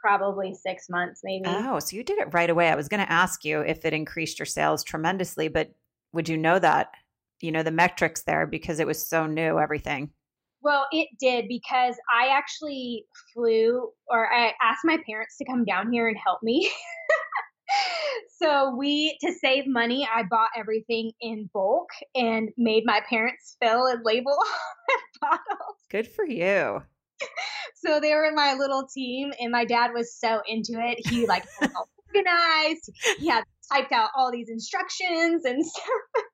[0.00, 1.44] probably six months, maybe.
[1.46, 2.68] Oh, so you did it right away.
[2.68, 5.72] I was going to ask you if it increased your sales tremendously, but
[6.12, 6.92] would you know that
[7.42, 10.10] you know the metrics there because it was so new everything.
[10.62, 15.92] Well it did because i actually flew or i asked my parents to come down
[15.92, 16.70] here and help me.
[18.42, 23.86] So we to save money i bought everything in bulk and made my parents fill
[23.86, 24.36] and label
[25.20, 25.78] bottles.
[25.90, 26.82] Good for you.
[27.76, 30.98] So they were my little team and my dad was so into it.
[31.08, 31.44] He like
[32.14, 32.90] organized.
[33.18, 36.24] He had typed out all these instructions and stuff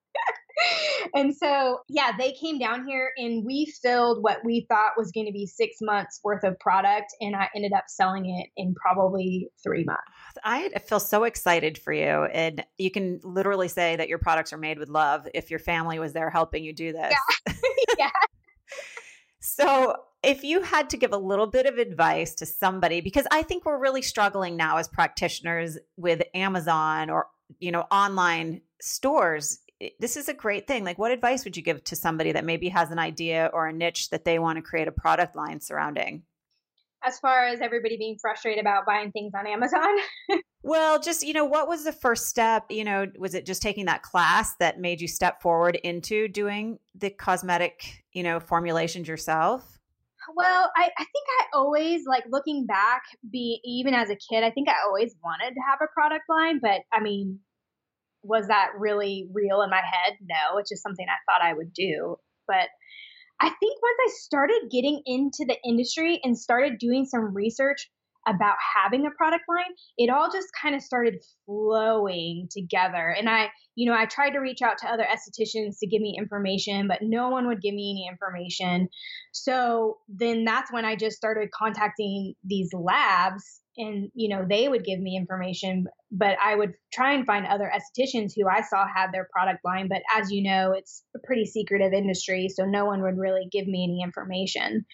[1.15, 5.27] and so, yeah, they came down here and we filled what we thought was going
[5.27, 7.15] to be six months worth of product.
[7.21, 10.03] And I ended up selling it in probably three months.
[10.45, 12.25] I feel so excited for you.
[12.25, 15.99] And you can literally say that your products are made with love if your family
[15.99, 17.13] was there helping you do this.
[17.47, 17.53] Yeah.
[17.99, 18.11] yeah.
[19.41, 23.43] so, if you had to give a little bit of advice to somebody, because I
[23.43, 27.29] think we're really struggling now as practitioners with Amazon or,
[27.61, 29.61] you know, online stores
[29.99, 30.85] this is a great thing.
[30.85, 33.73] Like, what advice would you give to somebody that maybe has an idea or a
[33.73, 36.23] niche that they want to create a product line surrounding?
[37.05, 39.97] As far as everybody being frustrated about buying things on Amazon?
[40.63, 42.65] well, just, you know, what was the first step?
[42.71, 46.81] You know, was it just taking that class that made you step forward into doing
[46.97, 49.79] the cosmetic, you know, formulations yourself?
[50.35, 54.51] Well, I, I think I always like looking back, be even as a kid, I
[54.51, 57.39] think I always wanted to have a product line, but I mean,
[58.23, 60.15] was that really real in my head?
[60.21, 62.17] No, it's just something I thought I would do.
[62.47, 62.69] But
[63.41, 67.91] I think once I started getting into the industry and started doing some research
[68.27, 71.15] about having a product line, it all just kind of started
[71.47, 73.15] flowing together.
[73.17, 76.17] And I, you know, I tried to reach out to other estheticians to give me
[76.19, 78.89] information, but no one would give me any information.
[79.33, 84.85] So then that's when I just started contacting these labs and you know they would
[84.85, 89.13] give me information but i would try and find other estheticians who i saw had
[89.13, 93.03] their product line but as you know it's a pretty secretive industry so no one
[93.03, 94.85] would really give me any information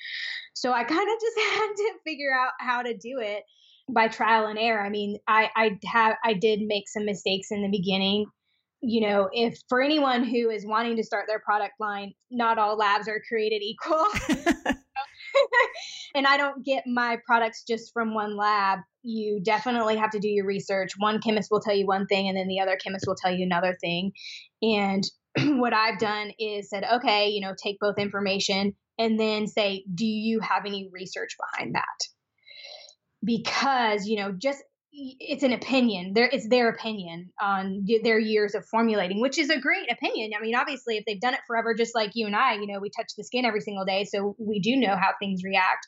[0.55, 3.43] so i kind of just had to figure out how to do it
[3.89, 4.85] by trial and error.
[4.85, 8.27] I mean, I I have I did make some mistakes in the beginning.
[8.81, 12.77] You know, if for anyone who is wanting to start their product line, not all
[12.77, 14.07] labs are created equal.
[16.15, 18.81] and I don't get my products just from one lab.
[19.03, 20.93] You definitely have to do your research.
[20.99, 23.45] One chemist will tell you one thing, and then the other chemist will tell you
[23.45, 24.13] another thing.
[24.63, 25.05] And
[25.59, 30.07] what I've done is said, okay, you know, take both information and then say, do
[30.07, 31.83] you have any research behind that?
[33.25, 34.63] Because, you know, just
[34.97, 36.13] it's an opinion.
[36.15, 40.31] There, it's their opinion on their years of formulating, which is a great opinion.
[40.39, 42.79] I mean, obviously, if they've done it forever, just like you and I, you know,
[42.79, 45.87] we touch the skin every single day, so we do know how things react.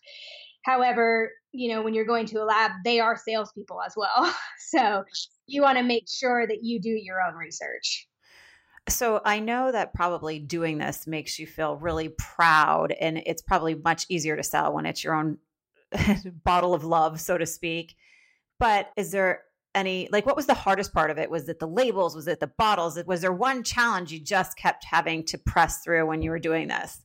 [0.65, 4.35] However, you know, when you're going to a lab, they are salespeople as well.
[4.69, 5.05] So
[5.47, 8.09] you want to make sure that you do your own research.
[8.89, 13.77] So I know that probably doing this makes you feel really proud, and it's probably
[13.77, 15.39] much easier to sell when it's your own
[16.45, 17.95] bottle of love, so to speak.
[18.59, 19.43] But is there
[19.75, 21.31] any like what was the hardest part of it?
[21.31, 22.17] Was it the labels?
[22.17, 22.99] Was it the bottles?
[23.07, 26.69] Was there one challenge you just kept having to press through when you were doing
[26.69, 27.03] this?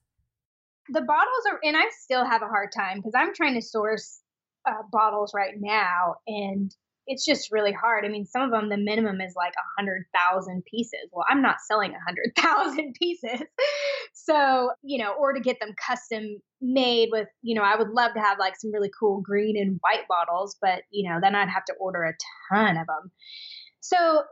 [0.90, 4.22] The bottles are, and I still have a hard time because I'm trying to source
[4.68, 6.74] uh, bottles right now, and
[7.08, 8.06] it's just really hard.
[8.06, 11.10] I mean, some of them, the minimum is like a hundred thousand pieces.
[11.12, 13.48] Well, I'm not selling a hundred thousand pieces.
[14.14, 18.14] So, you know, or to get them custom made with, you know, I would love
[18.14, 21.50] to have like some really cool green and white bottles, but, you know, then I'd
[21.50, 22.14] have to order a
[22.54, 23.12] ton of them.
[23.80, 24.24] So,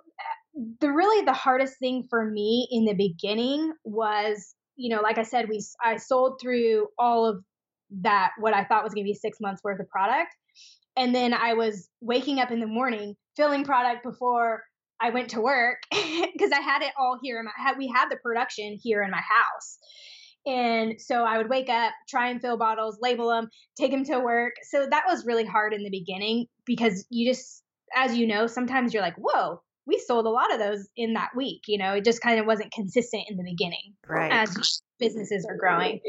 [0.79, 5.23] the really the hardest thing for me in the beginning was, you know, like I
[5.23, 7.43] said, we I sold through all of
[8.01, 10.35] that what I thought was going to be 6 months worth of product
[10.99, 14.63] and then I was waking up in the morning filling product before
[14.99, 18.17] I went to work because I had it all here in my we had the
[18.17, 19.79] production here in my house.
[20.45, 24.19] And so I would wake up, try and fill bottles, label them, take them to
[24.19, 24.53] work.
[24.63, 27.63] So that was really hard in the beginning because you just,
[27.95, 31.29] as you know, sometimes you're like, whoa, we sold a lot of those in that
[31.35, 31.61] week.
[31.67, 34.31] You know, it just kind of wasn't consistent in the beginning right.
[34.31, 35.99] as businesses are growing.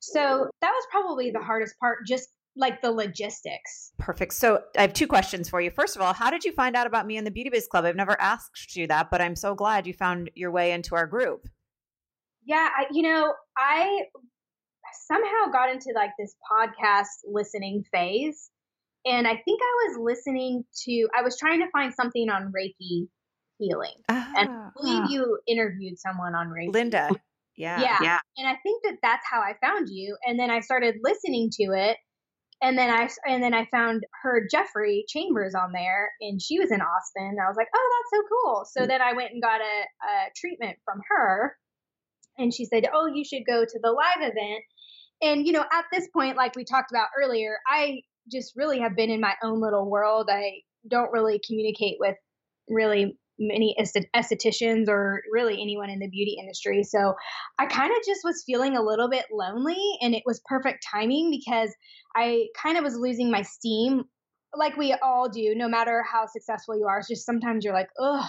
[0.00, 3.92] So that was probably the hardest part, just like the logistics.
[3.98, 4.34] Perfect.
[4.34, 5.70] So I have two questions for you.
[5.70, 7.84] First of all, how did you find out about me and the Beauty Biz Club?
[7.84, 11.06] I've never asked you that, but I'm so glad you found your way into our
[11.06, 11.48] group.
[12.44, 14.02] Yeah, I, you know, I
[15.06, 18.50] somehow got into like this podcast listening phase.
[19.04, 23.08] And I think I was listening to, I was trying to find something on Reiki
[23.58, 23.94] healing.
[24.08, 26.72] Ah, and I believe you interviewed someone on Reiki.
[26.72, 27.10] Linda.
[27.56, 27.80] Yeah.
[27.80, 27.98] yeah.
[28.02, 28.18] Yeah.
[28.36, 30.16] And I think that that's how I found you.
[30.26, 31.96] And then I started listening to it
[32.62, 36.70] and then I and then I found her Jeffrey Chambers on there, and she was
[36.70, 37.36] in Austin.
[37.44, 38.64] I was like, oh, that's so cool.
[38.72, 38.88] So mm.
[38.88, 41.56] then I went and got a, a treatment from her,
[42.38, 44.62] and she said, oh, you should go to the live event.
[45.20, 48.96] And you know, at this point, like we talked about earlier, I just really have
[48.96, 50.28] been in my own little world.
[50.30, 52.16] I don't really communicate with
[52.68, 53.76] really many
[54.14, 56.82] estheticians or really anyone in the beauty industry.
[56.82, 57.14] So
[57.58, 61.30] I kind of just was feeling a little bit lonely and it was perfect timing
[61.30, 61.74] because
[62.14, 64.04] I kind of was losing my steam
[64.54, 66.98] like we all do, no matter how successful you are.
[66.98, 68.28] It's just sometimes you're like, ugh,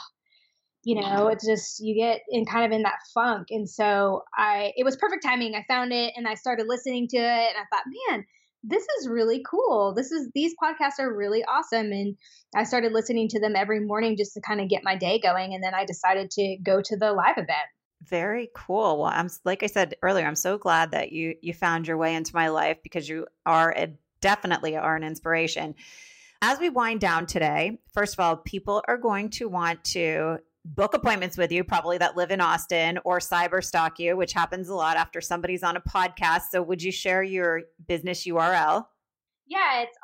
[0.84, 3.47] you know, it's just you get in kind of in that funk.
[3.49, 5.55] And so I it was perfect timing.
[5.55, 8.26] I found it and I started listening to it and I thought, man,
[8.64, 9.93] this is really cool.
[9.93, 11.91] This is these podcasts are really awesome.
[11.91, 12.16] And
[12.55, 15.53] I started listening to them every morning just to kind of get my day going.
[15.53, 17.68] And then I decided to go to the live event.
[18.07, 18.99] Very cool.
[18.99, 22.16] Well, I'm like I said earlier, I'm so glad that you you found your way
[22.16, 25.76] into my life because you are a, definitely are an inspiration.
[26.41, 30.93] As we wind down today, first of all, people are going to want to book
[30.93, 34.76] appointments with you, probably that live in Austin, or cyber stalk you, which happens a
[34.76, 36.43] lot after somebody's on a podcast.
[36.51, 38.86] So, would you share your business URL?
[39.47, 39.97] Yeah, it's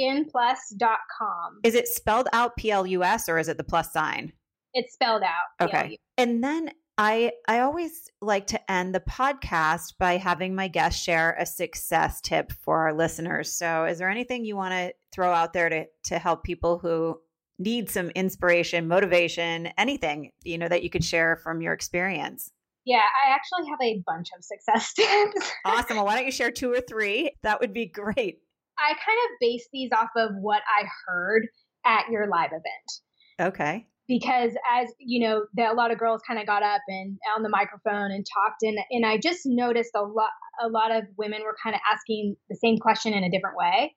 [0.00, 1.60] austinskinplus.com.
[1.62, 4.32] Is it spelled out P L U S or is it the plus sign?
[4.72, 5.68] It's spelled out.
[5.68, 5.86] P-L-U.
[5.86, 5.98] Okay.
[6.18, 11.36] And then I I always like to end the podcast by having my guests share
[11.38, 13.52] a success tip for our listeners.
[13.52, 17.18] So, is there anything you want to throw out there to to help people who
[17.58, 22.50] need some inspiration, motivation, anything, you know, that you could share from your experience?
[22.84, 25.52] Yeah, I actually have a bunch of success tips.
[25.64, 25.96] awesome.
[25.96, 27.32] Well, why don't you share two or three?
[27.42, 28.40] That would be great.
[28.78, 31.48] I kind of base these off of what I heard
[31.84, 33.40] at your live event.
[33.40, 37.42] Okay because as you know a lot of girls kind of got up and on
[37.42, 40.30] the microphone and talked and and I just noticed a lot
[40.62, 43.94] a lot of women were kind of asking the same question in a different way.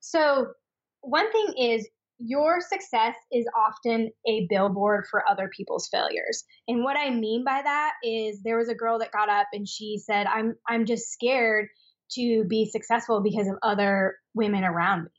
[0.00, 0.48] So
[1.00, 1.88] one thing is
[2.18, 6.44] your success is often a billboard for other people's failures.
[6.68, 9.68] And what I mean by that is there was a girl that got up and
[9.68, 11.68] she said I'm I'm just scared
[12.12, 15.10] to be successful because of other women around me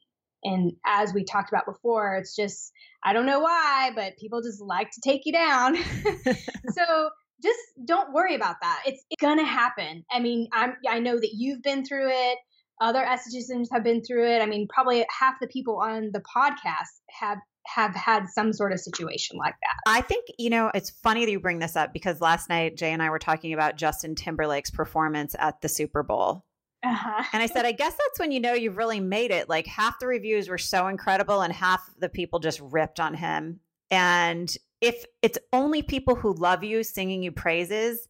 [0.44, 2.72] And as we talked about before, it's just,
[3.04, 5.76] I don't know why, but people just like to take you down.
[6.72, 7.10] so
[7.44, 8.84] just don't worry about that.
[8.86, 10.06] It's, it's going to happen.
[10.12, 12.38] I mean, I'm, I know that you've been through it.
[12.82, 14.42] Other estheticians have been through it.
[14.42, 18.80] I mean, probably half the people on the podcast have have had some sort of
[18.80, 19.92] situation like that.
[19.92, 22.92] I think, you know, it's funny that you bring this up because last night Jay
[22.92, 26.46] and I were talking about Justin Timberlake's performance at the Super Bowl.
[26.84, 27.24] Uh-huh.
[27.34, 29.50] And I said, I guess that's when you know you've really made it.
[29.50, 33.60] Like half the reviews were so incredible, and half the people just ripped on him.
[33.90, 38.08] And if it's only people who love you singing you praises,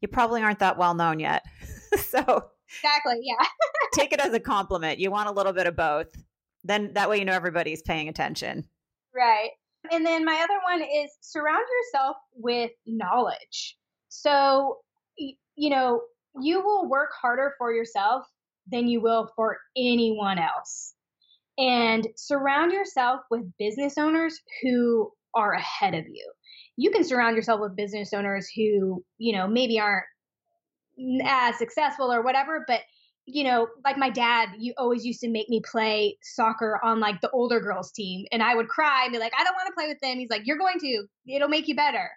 [0.00, 1.44] you probably aren't that well known yet.
[1.98, 3.20] so, exactly.
[3.22, 3.44] Yeah.
[3.94, 4.98] take it as a compliment.
[4.98, 6.08] You want a little bit of both.
[6.64, 8.68] Then that way you know everybody's paying attention.
[9.14, 9.50] Right.
[9.90, 13.76] And then my other one is surround yourself with knowledge.
[14.08, 14.78] So,
[15.16, 16.02] you know,
[16.40, 18.26] you will work harder for yourself
[18.70, 20.94] than you will for anyone else.
[21.58, 26.32] And surround yourself with business owners who are ahead of you.
[26.76, 30.04] You can surround yourself with business owners who, you know, maybe aren't
[31.24, 32.80] as successful or whatever, but
[33.28, 37.20] you know, like my dad, you always used to make me play soccer on like
[37.20, 39.72] the older girls team and I would cry and be like, I don't want to
[39.72, 40.18] play with them.
[40.18, 42.08] He's like, You're going to, it'll make you better.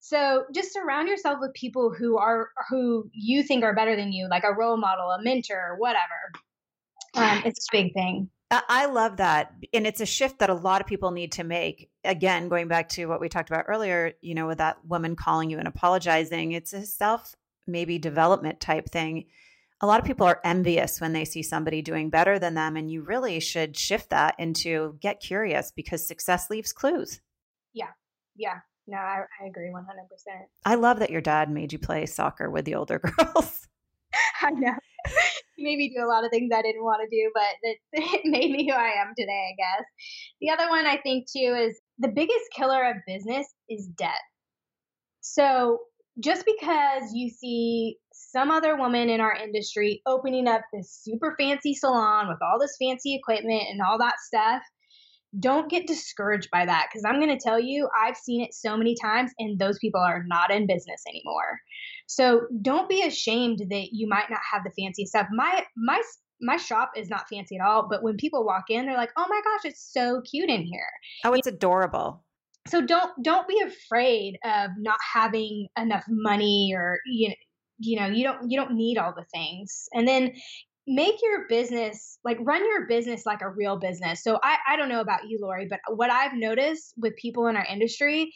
[0.00, 4.28] So just surround yourself with people who are who you think are better than you,
[4.28, 6.32] like a role model, a mentor, whatever.
[7.14, 8.28] Um, it's a big thing.
[8.50, 9.52] I love that.
[9.72, 11.88] And it's a shift that a lot of people need to make.
[12.04, 15.50] Again, going back to what we talked about earlier, you know, with that woman calling
[15.50, 17.34] you and apologizing, it's a self
[17.66, 19.26] maybe development type thing.
[19.80, 22.76] A lot of people are envious when they see somebody doing better than them.
[22.76, 27.20] And you really should shift that into get curious because success leaves clues.
[27.72, 27.90] Yeah.
[28.36, 28.60] Yeah.
[28.86, 29.82] No, I, I agree 100%.
[30.64, 33.66] I love that your dad made you play soccer with the older girls.
[34.42, 34.74] I know.
[35.56, 37.78] he made me do a lot of things I didn't want to do, but it,
[37.92, 39.86] it made me who I am today, I guess.
[40.40, 44.10] The other one I think too is the biggest killer of business is debt.
[45.20, 45.78] So
[46.22, 51.74] just because you see some other woman in our industry opening up this super fancy
[51.74, 54.62] salon with all this fancy equipment and all that stuff,
[55.40, 58.76] don't get discouraged by that because I'm going to tell you, I've seen it so
[58.76, 61.60] many times, and those people are not in business anymore.
[62.06, 65.26] So don't be ashamed that you might not have the fancy stuff.
[65.32, 66.00] My my
[66.40, 69.26] my shop is not fancy at all, but when people walk in, they're like, "Oh
[69.28, 70.86] my gosh, it's so cute in here."
[71.24, 72.24] Oh, it's adorable.
[72.68, 77.34] So don't don't be afraid of not having enough money or you know,
[77.78, 79.88] you know, you don't you don't need all the things.
[79.92, 80.32] And then
[80.86, 84.22] make your business like run your business like a real business.
[84.22, 87.56] So I, I don't know about you, Lori, but what I've noticed with people in
[87.56, 88.32] our industry,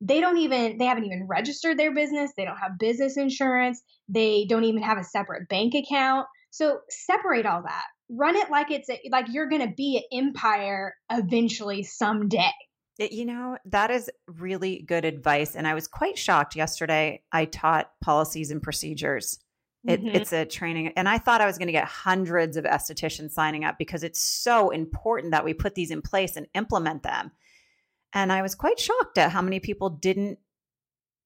[0.00, 2.32] they don't even they haven't even registered their business.
[2.36, 3.80] They don't have business insurance.
[4.08, 6.26] They don't even have a separate bank account.
[6.50, 7.84] So separate all that.
[8.10, 12.52] Run it like it's a, like you're to be an empire eventually someday.
[12.98, 15.56] You know, that is really good advice.
[15.56, 17.22] And I was quite shocked yesterday.
[17.32, 19.38] I taught policies and procedures
[19.84, 20.14] it, mm-hmm.
[20.14, 20.92] It's a training.
[20.96, 24.20] And I thought I was going to get hundreds of estheticians signing up because it's
[24.20, 27.32] so important that we put these in place and implement them.
[28.12, 30.38] And I was quite shocked at how many people didn't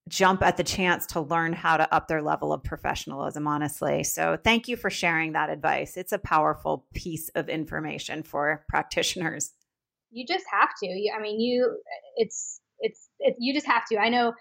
[0.09, 4.05] jump at the chance to learn how to up their level of professionalism, honestly.
[4.05, 5.97] So thank you for sharing that advice.
[5.97, 9.53] It's a powerful piece of information for practitioners.
[10.11, 10.87] You just have to.
[10.87, 11.79] You, I mean, you,
[12.17, 13.99] it's, it's, it, you just have to.
[13.99, 14.33] I know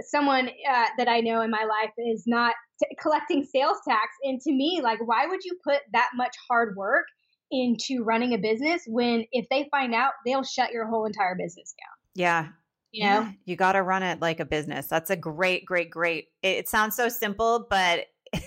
[0.00, 4.06] someone uh, that I know in my life is not t- collecting sales tax.
[4.22, 7.06] And to me, like, why would you put that much hard work
[7.50, 11.74] into running a business when if they find out, they'll shut your whole entire business
[11.78, 11.96] down?
[12.14, 12.48] Yeah.
[12.92, 13.32] You know, yeah.
[13.44, 14.86] you got to run it like a business.
[14.86, 16.28] That's a great, great, great.
[16.42, 18.06] It, it sounds so simple, but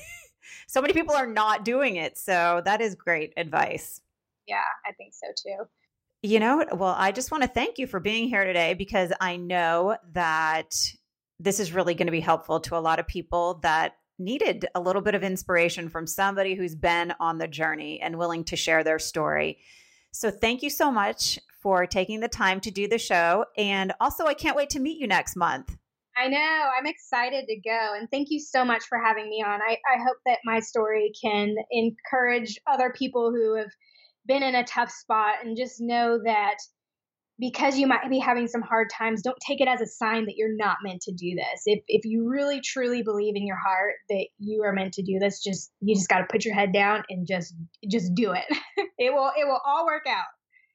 [0.67, 2.17] so many people are not doing it.
[2.17, 3.99] So that is great advice.
[4.47, 5.65] Yeah, I think so too.
[6.27, 9.37] You know, well, I just want to thank you for being here today because I
[9.37, 10.75] know that
[11.39, 14.81] this is really going to be helpful to a lot of people that needed a
[14.81, 18.83] little bit of inspiration from somebody who's been on the journey and willing to share
[18.83, 19.59] their story.
[20.11, 23.45] So, thank you so much for taking the time to do the show.
[23.57, 25.77] And also, I can't wait to meet you next month.
[26.17, 26.69] I know.
[26.77, 27.93] I'm excited to go.
[27.97, 29.61] And thank you so much for having me on.
[29.61, 33.69] I, I hope that my story can encourage other people who have
[34.27, 36.57] been in a tough spot and just know that
[37.39, 40.35] because you might be having some hard times, don't take it as a sign that
[40.37, 41.61] you're not meant to do this.
[41.65, 45.19] If if you really truly believe in your heart that you are meant to do
[45.19, 47.53] this, just you just got to put your head down and just
[47.89, 48.45] just do it.
[48.97, 50.25] it will it will all work out.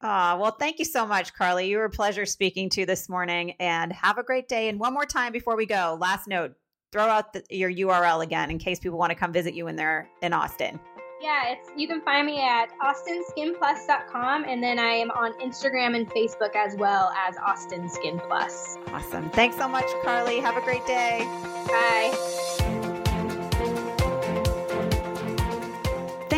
[0.04, 1.68] Ah, well, thank you so much, Carly.
[1.68, 4.68] You were a pleasure speaking to this morning, and have a great day.
[4.68, 6.54] And one more time before we go, last note:
[6.92, 9.76] throw out the, your URL again in case people want to come visit you when
[9.76, 10.78] they're in Austin.
[11.22, 16.10] Yeah, it's you can find me at austinskinplus.com and then I am on Instagram and
[16.10, 18.76] Facebook as well as Austin Skin Plus.
[18.88, 19.30] Awesome.
[19.30, 20.40] Thanks so much, Carly.
[20.40, 21.20] Have a great day.
[21.68, 22.61] Bye.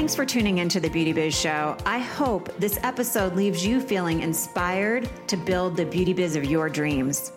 [0.05, 1.79] Thanks for tuning into the Beauty Biz Show.
[1.87, 6.69] I hope this episode leaves you feeling inspired to build the beauty biz of your
[6.69, 7.33] dreams.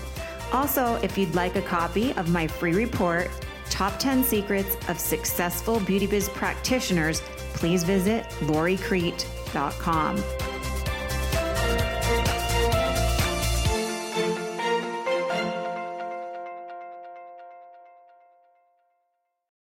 [0.52, 3.28] Also, if you'd like a copy of my free report,
[3.68, 7.20] Top 10 Secrets of Successful Beauty Biz Practitioners,
[7.52, 10.16] please visit loricrete.com.